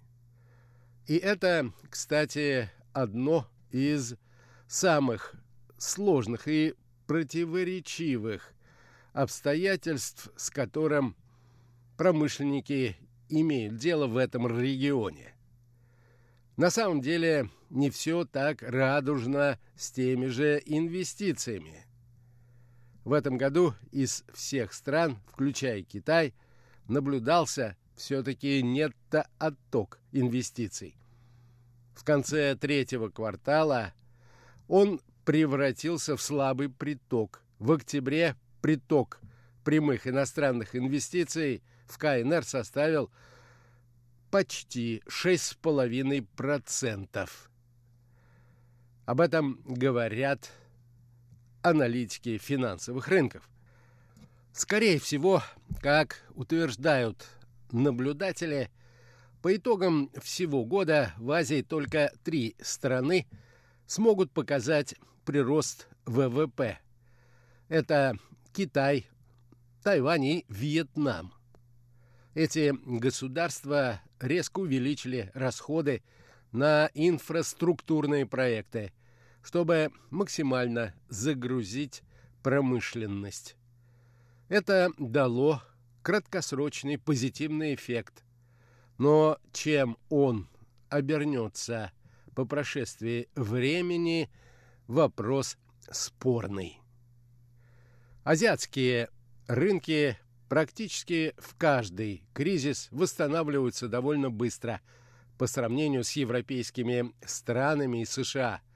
[1.09, 4.15] И это, кстати, одно из
[4.67, 5.35] самых
[5.79, 6.75] сложных и
[7.07, 8.53] противоречивых
[9.15, 11.17] обстоятельств, с которым
[11.97, 12.99] промышленники
[13.31, 15.35] имеют дело в этом регионе.
[16.59, 21.87] На самом деле не все так радужно с теми же инвестициями.
[23.05, 26.35] В этом году из всех стран, включая Китай,
[26.87, 30.97] наблюдался все-таки нетто-отток инвестиций.
[31.95, 33.93] В конце третьего квартала
[34.69, 37.43] он превратился в слабый приток.
[37.59, 39.21] В октябре приток
[39.65, 43.11] прямых иностранных инвестиций в КНР составил
[44.31, 47.29] почти 6,5%.
[49.07, 50.53] Об этом говорят
[51.63, 53.49] аналитики финансовых рынков.
[54.53, 55.43] Скорее всего,
[55.81, 57.27] как утверждают
[57.73, 58.71] наблюдатели,
[59.43, 63.27] по итогам всего года в Азии только три страны
[63.87, 64.95] смогут показать
[65.25, 66.79] прирост ВВП.
[67.69, 68.19] Это
[68.53, 69.07] Китай,
[69.83, 71.33] Тайвань и Вьетнам.
[72.35, 76.03] Эти государства резко увеличили расходы
[76.53, 78.93] на инфраструктурные проекты,
[79.43, 82.03] чтобы максимально загрузить
[82.43, 83.57] промышленность.
[84.49, 85.63] Это дало
[86.09, 88.25] краткосрочный позитивный эффект.
[88.97, 90.49] Но чем он
[90.89, 91.93] обернется
[92.35, 94.31] по прошествии времени,
[94.87, 95.59] вопрос
[95.91, 96.81] спорный.
[98.25, 99.11] Азиатские
[99.49, 100.17] рынки
[100.49, 104.81] практически в каждый кризис восстанавливаются довольно быстро
[105.37, 108.63] по сравнению с европейскими странами и США–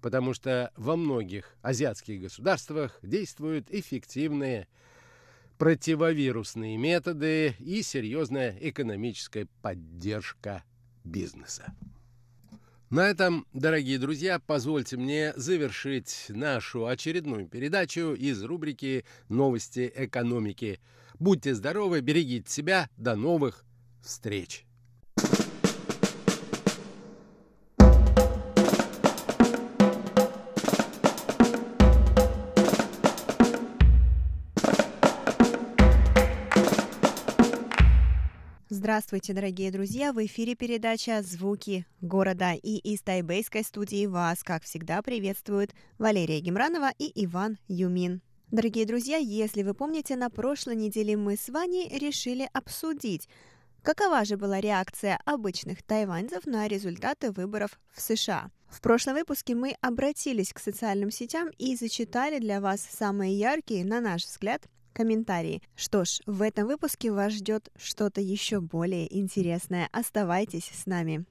[0.00, 4.66] потому что во многих азиатских государствах действуют эффективные
[5.62, 10.64] противовирусные методы и серьезная экономическая поддержка
[11.04, 11.72] бизнеса.
[12.90, 20.80] На этом, дорогие друзья, позвольте мне завершить нашу очередную передачу из рубрики «Новости экономики».
[21.20, 22.90] Будьте здоровы, берегите себя.
[22.96, 23.64] До новых
[24.02, 24.66] встреч!
[38.82, 40.12] Здравствуйте, дорогие друзья!
[40.12, 46.90] В эфире передача «Звуки города» и из тайбейской студии вас, как всегда, приветствуют Валерия Гемранова
[46.98, 48.22] и Иван Юмин.
[48.50, 53.28] Дорогие друзья, если вы помните, на прошлой неделе мы с вами решили обсудить,
[53.84, 58.50] какова же была реакция обычных тайваньцев на результаты выборов в США.
[58.68, 64.00] В прошлом выпуске мы обратились к социальным сетям и зачитали для вас самые яркие, на
[64.00, 65.62] наш взгляд, комментарии.
[65.74, 69.88] Что ж, в этом выпуске вас ждет что-то еще более интересное.
[69.92, 71.24] Оставайтесь с нами.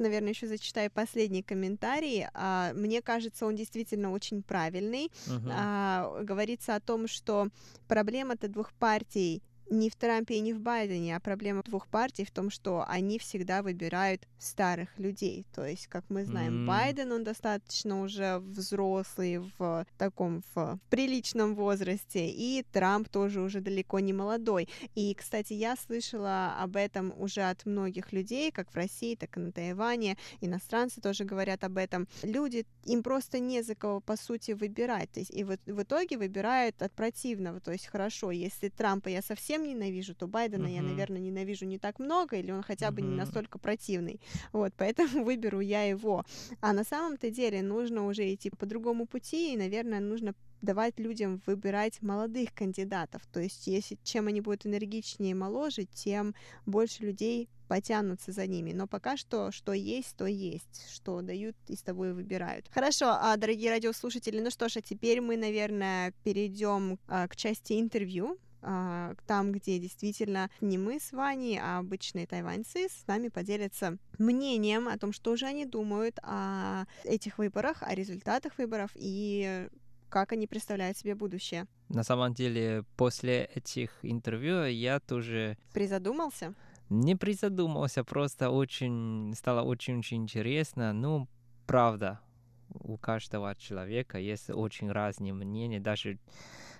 [0.00, 2.26] Наверное, еще зачитаю последний комментарий.
[2.34, 5.12] А, мне кажется, он действительно очень правильный.
[5.26, 5.52] Uh-huh.
[5.52, 7.48] А, говорится о том, что
[7.86, 12.30] проблема-то двух партий не в Трампе и не в Байдене, а проблема двух партий в
[12.30, 15.46] том, что они всегда выбирают старых людей.
[15.54, 16.66] То есть, как мы знаем, mm.
[16.66, 24.00] Байден, он достаточно уже взрослый в таком в приличном возрасте, и Трамп тоже уже далеко
[24.00, 24.68] не молодой.
[24.94, 29.40] И, кстати, я слышала об этом уже от многих людей, как в России, так и
[29.40, 30.16] на Тайване.
[30.40, 32.08] Иностранцы тоже говорят об этом.
[32.22, 35.10] Люди, им просто не за кого, по сути, выбирать.
[35.12, 37.60] То есть, и в, в итоге выбирают от противного.
[37.60, 40.74] То есть, хорошо, если Трампа я совсем ненавижу, то Байдена uh-huh.
[40.74, 43.08] я, наверное, ненавижу не так много, или он хотя бы uh-huh.
[43.08, 44.20] не настолько противный.
[44.52, 46.24] Вот, поэтому выберу я его.
[46.60, 51.40] А на самом-то деле нужно уже идти по другому пути, и, наверное, нужно давать людям
[51.46, 53.22] выбирать молодых кандидатов.
[53.32, 56.34] То есть, если чем они будут энергичнее и моложе, тем
[56.66, 58.72] больше людей потянутся за ними.
[58.72, 60.90] Но пока что, что есть, то есть.
[60.92, 62.68] Что дают, из того и выбирают.
[62.74, 67.80] Хорошо, а, дорогие радиослушатели, ну что ж, а теперь мы, наверное, перейдем а, к части
[67.80, 74.88] интервью там, где действительно не мы с Ваней, а обычные тайваньцы с нами поделятся мнением
[74.88, 79.68] о том, что же они думают о этих выборах, о результатах выборов и
[80.08, 81.66] как они представляют себе будущее.
[81.88, 85.56] На самом деле, после этих интервью я тоже...
[85.72, 86.54] Призадумался?
[86.88, 90.92] Не призадумался, просто очень стало очень-очень интересно.
[90.92, 91.28] Ну,
[91.66, 92.20] правда,
[92.68, 96.18] у каждого человека есть очень разные мнения, даже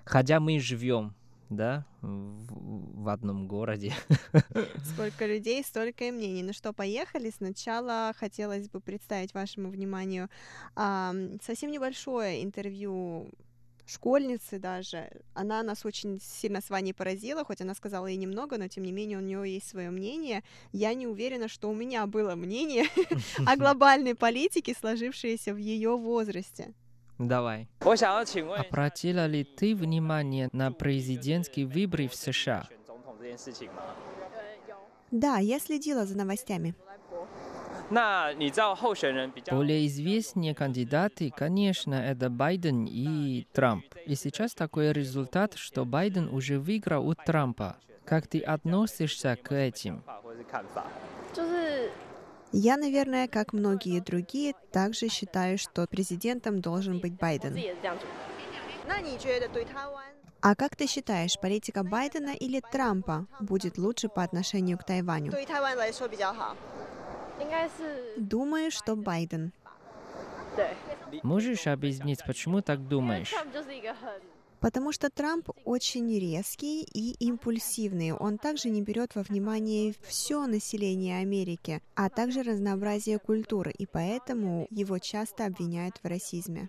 [0.04, 1.14] хотя мы живем
[1.50, 3.92] да, в, в одном городе.
[4.94, 6.42] Сколько людей, столько и мнений.
[6.42, 7.30] Ну что, поехали.
[7.36, 10.28] Сначала хотелось бы представить вашему вниманию
[10.76, 13.30] а, совсем небольшое интервью
[13.90, 15.10] школьницы даже.
[15.34, 18.92] Она нас очень сильно с Ваней поразила, хоть она сказала ей немного, но тем не
[18.92, 20.44] менее у нее есть свое мнение.
[20.72, 22.84] Я не уверена, что у меня было мнение
[23.46, 26.72] о глобальной политике, сложившееся в ее возрасте.
[27.20, 27.68] Давай.
[27.80, 32.66] Обратила ли ты внимание на президентские выборы в США?
[35.10, 36.74] Да, я следила за новостями.
[39.50, 43.84] Более известные кандидаты, конечно, это Байден и Трамп.
[44.06, 47.76] И сейчас такой результат, что Байден уже выиграл у Трампа.
[48.06, 50.02] Как ты относишься к этим?
[52.52, 57.56] Я, наверное, как многие другие, также считаю, что президентом должен быть Байден.
[60.42, 65.32] А как ты считаешь, политика Байдена или Трампа будет лучше по отношению к Тайваню?
[68.16, 69.52] Думаю, что Байден.
[71.22, 73.32] Можешь объяснить, почему так думаешь?
[74.60, 78.12] Потому что Трамп очень резкий и импульсивный.
[78.12, 84.66] Он также не берет во внимание все население Америки, а также разнообразие культуры, и поэтому
[84.70, 86.68] его часто обвиняют в расизме.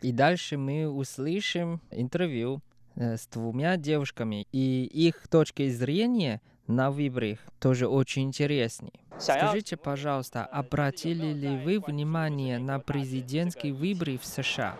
[0.00, 2.60] И дальше мы услышим интервью
[2.94, 8.91] Э, с двумя девушками, и их точки зрения на выборах тоже очень интересны.
[9.17, 14.75] Скажите, пожалуйста, обратили ли вы внимание на президентские выборы в США?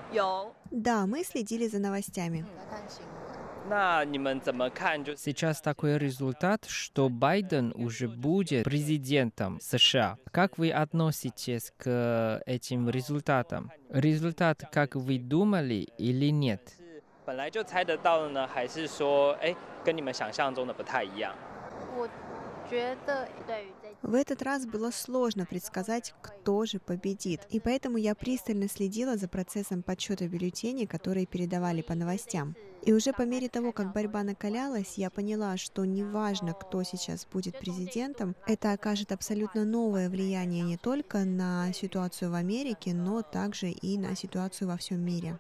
[0.70, 2.46] Да, мы следили за новостями.
[5.16, 10.18] Сейчас такой результат, что Байден уже будет президентом США.
[10.32, 13.72] Как вы относитесь к этим результатам?
[13.90, 16.62] Результат, как вы думали или нет?
[17.26, 19.54] 本来就猜得到的呢，还是说，哎，
[19.84, 21.36] 跟你们想象中的不太一样？
[22.72, 23.72] 我觉得对于
[24.04, 29.28] В этот раз было сложно предсказать, кто же победит, и поэтому я пристально следила за
[29.28, 32.56] процессом подсчета бюллетеней, которые передавали по новостям.
[32.84, 37.60] И уже по мере того, как борьба накалялась, я поняла, что неважно, кто сейчас будет
[37.60, 43.98] президентом, это окажет абсолютно новое влияние не только на ситуацию в Америке, но также и
[43.98, 45.38] на ситуацию во всем мире.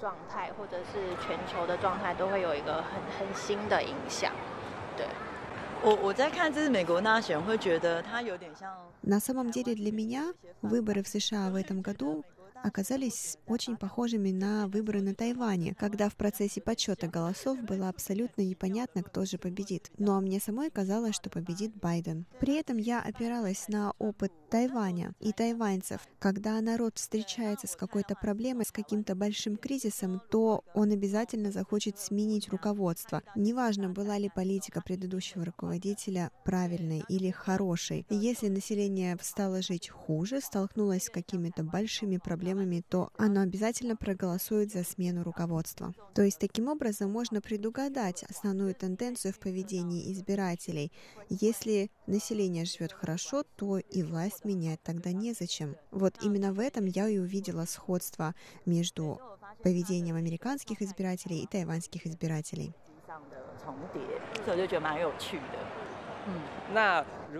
[0.00, 4.32] 状态，或者是全球的状态，都会有一个很很新的影响。
[4.96, 5.06] 对，
[9.01, 12.23] На самом деле для меня выборы в США в этом году
[12.63, 19.03] оказались очень похожими на выборы на Тайване, когда в процессе подсчета голосов было абсолютно непонятно,
[19.03, 19.91] кто же победит.
[19.99, 22.25] А мне самой казалось, что победит Байден.
[22.39, 26.01] При этом я опиралась на опыт Тайваня и тайваньцев.
[26.19, 32.49] Когда народ встречается с какой-то проблемой, с каким-то большим кризисом, то он обязательно захочет сменить
[32.49, 33.21] руководство.
[33.35, 38.05] Неважно, была ли политика предыдущего руководителя правильной или хорошей.
[38.09, 44.71] Если население стало жить хуже, столкнулось с какими-то большими проблемами, проблемами, то оно обязательно проголосует
[44.71, 45.93] за смену руководства.
[46.13, 50.91] То есть таким образом можно предугадать основную тенденцию в поведении избирателей.
[51.29, 55.75] Если население живет хорошо, то и власть менять тогда незачем.
[55.91, 58.35] Вот именно в этом я и увидела сходство
[58.65, 59.19] между
[59.63, 62.73] поведением американских избирателей и тайваньских избирателей.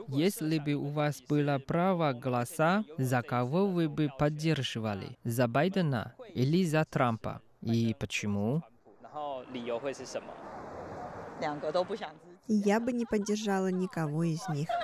[0.08, 5.18] Если бы у вас было право голоса, за кого вы бы поддерживали?
[5.24, 7.42] За Байдена или за Трампа?
[7.62, 8.64] И почему?
[12.48, 14.70] Я бы не поддержала никого из них.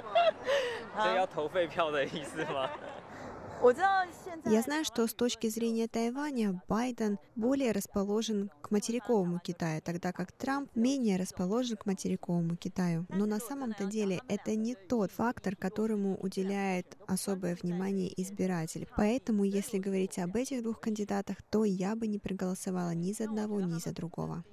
[4.44, 10.32] Я знаю, что с точки зрения Тайваня Байден более расположен к материковому Китаю, тогда как
[10.32, 13.06] Трамп менее расположен к материковому Китаю.
[13.08, 18.86] Но на самом-то деле это не тот фактор, которому уделяет особое внимание избиратель.
[18.96, 23.60] Поэтому, если говорить об этих двух кандидатах, то я бы не проголосовала ни за одного,
[23.62, 24.44] ни за другого.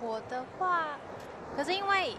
[0.00, 0.98] 我的话，
[1.56, 2.14] 可是因为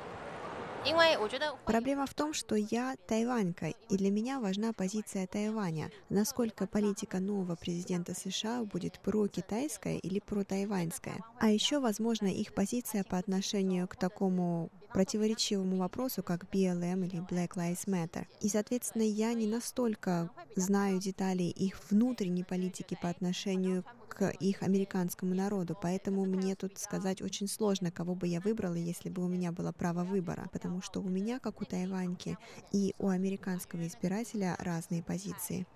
[1.67, 5.91] Проблема в том, что я тайванька, и для меня важна позиция Тайваня.
[6.09, 11.25] Насколько политика нового президента США будет про-китайская или про-тайваньская.
[11.39, 17.55] А еще, возможно, их позиция по отношению к такому противоречивому вопросу, как BLM или Black
[17.55, 18.27] Lives Matter.
[18.41, 25.35] И, соответственно, я не настолько знаю детали их внутренней политики по отношению к их американскому
[25.35, 29.53] народу, поэтому мне тут сказать очень сложно, кого бы я выбрала, если бы у меня
[29.53, 32.37] было право выбора, потому что у меня, как у тайваньки,
[32.73, 35.67] и у американского избирателя разные позиции.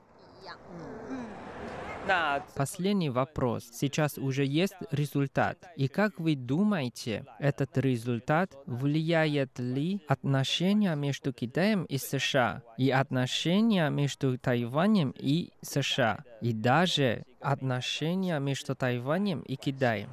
[2.57, 3.65] Последний вопрос.
[3.73, 5.59] Сейчас уже есть результат.
[5.77, 13.89] И как вы думаете, этот результат влияет ли отношения между Китаем и США, и отношения
[13.91, 20.11] между Тайванем и США, и даже отношения между Тайванем и Китаем?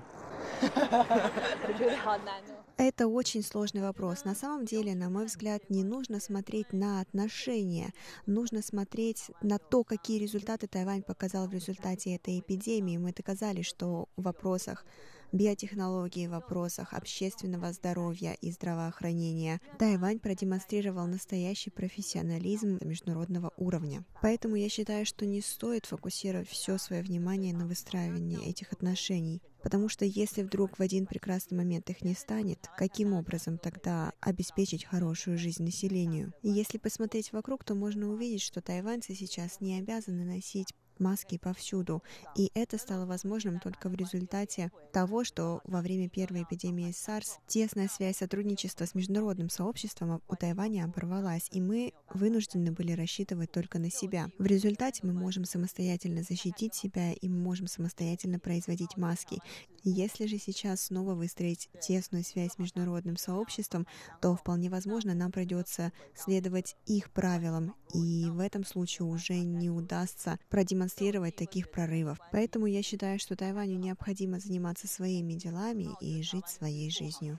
[2.77, 4.25] Это очень сложный вопрос.
[4.25, 7.93] На самом деле, на мой взгляд, не нужно смотреть на отношения,
[8.25, 12.97] нужно смотреть на то, какие результаты Тайвань показал в результате этой эпидемии.
[12.97, 14.85] Мы доказали, что в вопросах
[15.31, 19.61] биотехнологии, вопросах общественного здоровья и здравоохранения.
[19.79, 24.05] Тайвань продемонстрировал настоящий профессионализм международного уровня.
[24.21, 29.41] Поэтому я считаю, что не стоит фокусировать все свое внимание на выстраивании этих отношений.
[29.63, 34.85] Потому что если вдруг в один прекрасный момент их не станет, каким образом тогда обеспечить
[34.85, 36.33] хорошую жизнь населению?
[36.41, 42.01] И если посмотреть вокруг, то можно увидеть, что тайваньцы сейчас не обязаны носить маски повсюду.
[42.37, 47.89] И это стало возможным только в результате того, что во время первой эпидемии SARS тесная
[47.89, 53.91] связь сотрудничества с международным сообществом у Тайваня оборвалась, и мы вынуждены были рассчитывать только на
[53.91, 54.29] себя.
[54.37, 59.39] В результате мы можем самостоятельно защитить себя, и мы можем самостоятельно производить маски.
[59.83, 63.87] Если же сейчас снова выстроить тесную связь с международным сообществом,
[64.21, 70.37] то вполне возможно нам придется следовать их правилам, и в этом случае уже не удастся
[70.49, 70.90] продемонстрировать
[71.35, 72.17] таких прорывов.
[72.31, 77.37] Поэтому я считаю, что Тайваню необходимо заниматься своими делами и жить своей жизнью.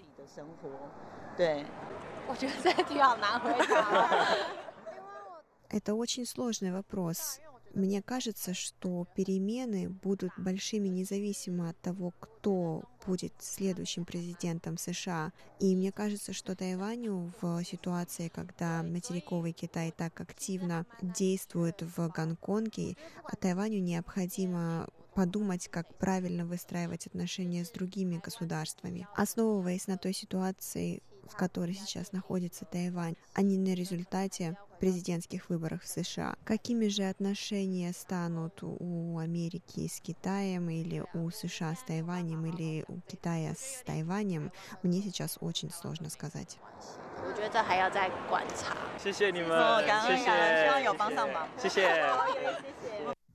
[5.70, 7.40] Это очень сложный вопрос.
[7.74, 15.32] Мне кажется, что перемены будут большими независимо от того, кто будет следующим президентом США.
[15.58, 22.96] И мне кажется, что Тайваню в ситуации, когда материковый Китай так активно действует в Гонконге,
[23.40, 29.06] Тайваню необходимо подумать, как правильно выстраивать отношения с другими государствами.
[29.14, 35.82] Основываясь на той ситуации, в которой сейчас находится Тайвань, а не на результате президентских выборах
[35.82, 36.34] в США.
[36.44, 43.00] Какими же отношения станут у Америки с Китаем или у США с Тайванем или у
[43.02, 44.50] Китая с Тайванем,
[44.82, 46.58] мне сейчас очень сложно сказать.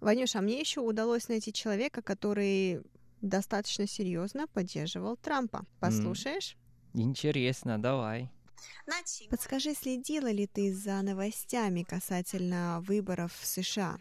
[0.01, 2.81] Ванюш, а мне еще удалось найти человека, который
[3.21, 5.65] достаточно серьезно поддерживал Трампа.
[5.79, 6.55] Послушаешь?
[6.99, 8.31] Интересно, давай.
[9.29, 13.99] Подскажи, следила ли ты за новостями касательно выборов в США?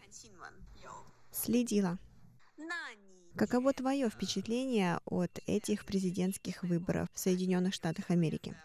[1.31, 1.99] Следила.
[3.35, 8.55] Каково твое впечатление от этих президентских выборов в Соединенных Штатах Америки?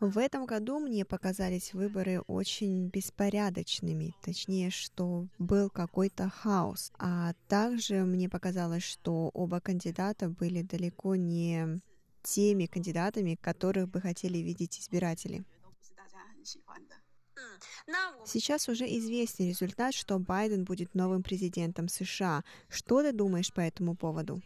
[0.00, 6.92] В этом году мне показались выборы очень беспорядочными, точнее, что был какой-то хаос.
[6.98, 11.80] А также мне показалось, что оба кандидата были далеко не
[12.22, 15.44] теми кандидатами, которых бы хотели видеть избиратели.
[18.24, 22.44] Сейчас уже известен результат, что Байден будет новым президентом США.
[22.68, 24.40] Что ты думаешь по этому поводу?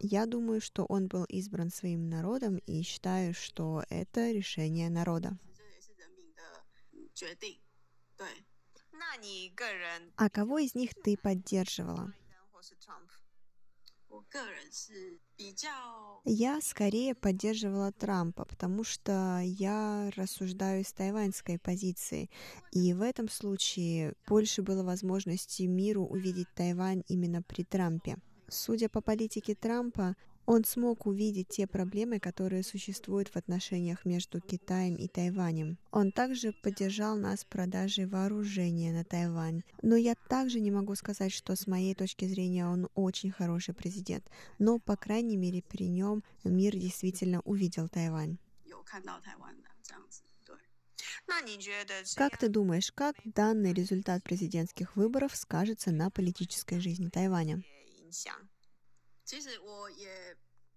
[0.00, 5.38] Я думаю, что он был избран своим народом и считаю, что это решение народа.
[10.16, 12.12] А кого из них ты поддерживала?
[16.24, 22.30] Я скорее поддерживала Трампа, потому что я рассуждаю с тайваньской позиции.
[22.72, 28.16] И в этом случае больше было возможности миру увидеть Тайвань именно при Трампе.
[28.48, 34.94] Судя по политике Трампа, он смог увидеть те проблемы, которые существуют в отношениях между Китаем
[34.96, 35.76] и Тайванем.
[35.90, 39.62] Он также поддержал нас в продаже вооружения на Тайвань.
[39.82, 44.24] Но я также не могу сказать, что с моей точки зрения он очень хороший президент.
[44.58, 48.38] Но, по крайней мере, при нем мир действительно увидел Тайвань.
[52.16, 57.62] Как ты думаешь, как данный результат президентских выборов скажется на политической жизни Тайваня?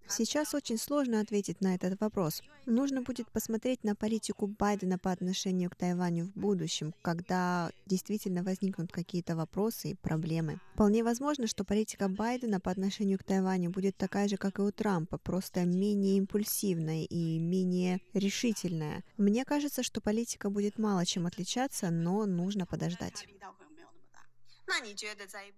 [0.08, 2.42] Сейчас очень сложно ответить на этот вопрос.
[2.66, 8.92] Нужно будет посмотреть на политику Байдена по отношению к Тайваню в будущем, когда действительно возникнут
[8.92, 10.60] какие-то вопросы и проблемы.
[10.74, 14.72] Вполне возможно, что политика Байдена по отношению к Тайваню будет такая же, как и у
[14.72, 19.04] Трампа, просто менее импульсивная и менее решительная.
[19.18, 23.28] Мне кажется, что политика будет мало чем отличаться, но нужно подождать.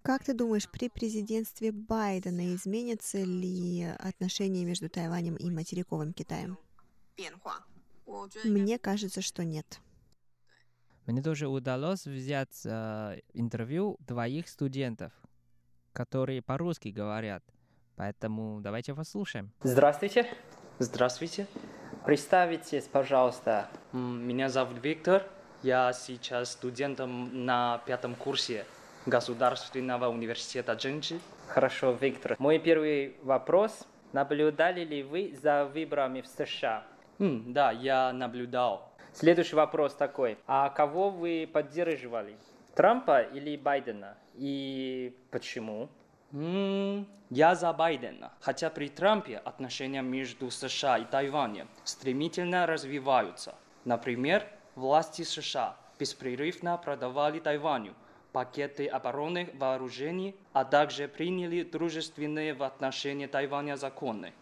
[0.02, 6.58] Как ты думаешь, при президентстве Байдена изменятся ли отношения между Тайванем и материковым Китаем?
[8.44, 9.80] Мне кажется, что нет.
[11.06, 15.12] Мне тоже удалось взять э, интервью двоих студентов,
[15.92, 17.44] которые по-русски говорят.
[17.96, 19.52] Поэтому давайте послушаем.
[19.62, 20.26] Здравствуйте.
[20.78, 21.46] Здравствуйте.
[22.06, 23.68] Представитесь, пожалуйста.
[23.92, 25.26] Меня зовут Виктор.
[25.62, 28.66] Я сейчас студентом на пятом курсе
[29.06, 31.20] Государственного университета Джинджи.
[31.48, 32.36] Хорошо, Виктор.
[32.38, 33.86] Мой первый вопрос.
[34.12, 36.84] Наблюдали ли вы за выборами в США?
[37.18, 38.90] Mm, да, я наблюдал.
[39.12, 40.38] Следующий вопрос такой.
[40.46, 42.36] А кого вы поддерживали?
[42.74, 44.16] Трампа или Байдена?
[44.34, 45.90] И почему?
[46.32, 48.32] Mm, я за Байдена.
[48.40, 53.54] Хотя при Трампе отношения между США и Тайванем стремительно развиваются.
[53.84, 57.94] Например, власти США беспрерывно продавали Тайваню
[58.34, 64.32] пакеты оборонных вооружений, а также приняли дружественные в отношении Тайваня законы.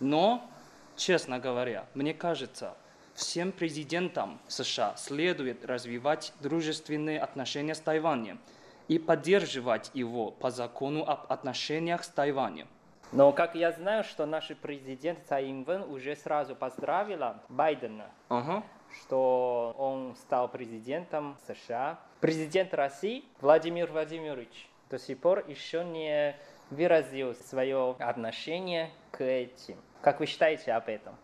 [0.00, 0.50] Но,
[0.96, 2.78] честно говоря, мне кажется,
[3.12, 8.40] всем президентам США следует развивать дружественные отношения с Тайванем
[8.88, 12.68] и поддерживать его по закону об отношениях с Тайванем.
[13.12, 18.62] Но как я знаю, что наш президент Цай Инвен уже сразу поздравила Байдена, uh-huh.
[18.98, 21.98] что он стал президентом США.
[22.20, 26.34] Президент России Владимир Владимирович до сих пор еще не
[26.70, 29.76] выразил свое отношение к этим.
[30.00, 31.14] Как вы считаете об этом?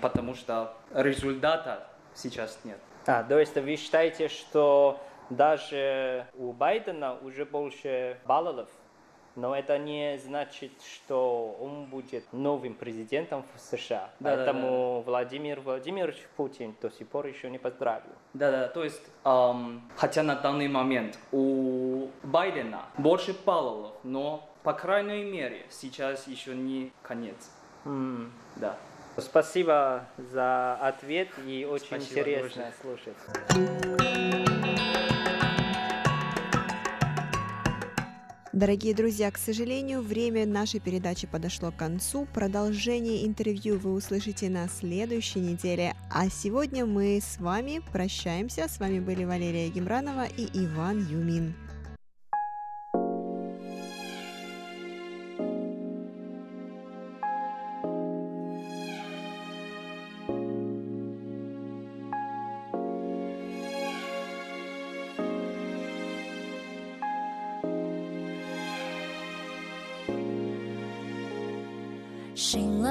[0.00, 2.78] Потому что результата сейчас нет.
[3.06, 8.68] А, то есть вы считаете, что даже у Байдена уже больше баллов
[9.36, 14.10] но это не значит, что он будет новым президентом в США.
[14.20, 15.10] Да, Поэтому да, да.
[15.10, 18.12] Владимир Владимирович Путин до сих пор еще не поздравил.
[18.34, 24.72] Да, да, то есть, эм, хотя на данный момент у Байдена больше баллов, но, по
[24.72, 27.50] крайней мере, сейчас еще не конец.
[27.84, 28.30] Mm.
[28.56, 28.76] Да.
[29.16, 34.29] Спасибо за ответ и очень Спасибо, интересно слушать.
[38.60, 42.28] Дорогие друзья, к сожалению, время нашей передачи подошло к концу.
[42.34, 45.94] Продолжение интервью вы услышите на следующей неделе.
[46.10, 48.68] А сегодня мы с вами прощаемся.
[48.68, 51.54] С вами были Валерия Гемранова и Иван Юмин.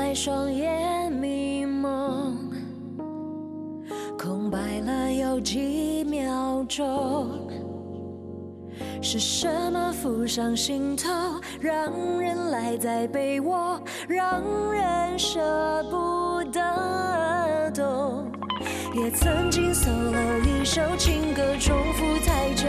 [0.10, 2.36] 在，双眼迷蒙，
[4.18, 7.48] 空白了有几秒钟。
[9.04, 11.12] 是什么浮上心头，
[11.62, 14.42] 让人赖在被窝，让
[14.74, 15.40] 人舍
[15.92, 18.32] 不得懂？
[18.96, 22.66] 也曾经 solo 一首情歌，重复太着，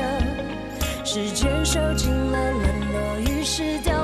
[1.07, 3.19] 时间收紧了冷落。
[3.21, 4.00] 于是掉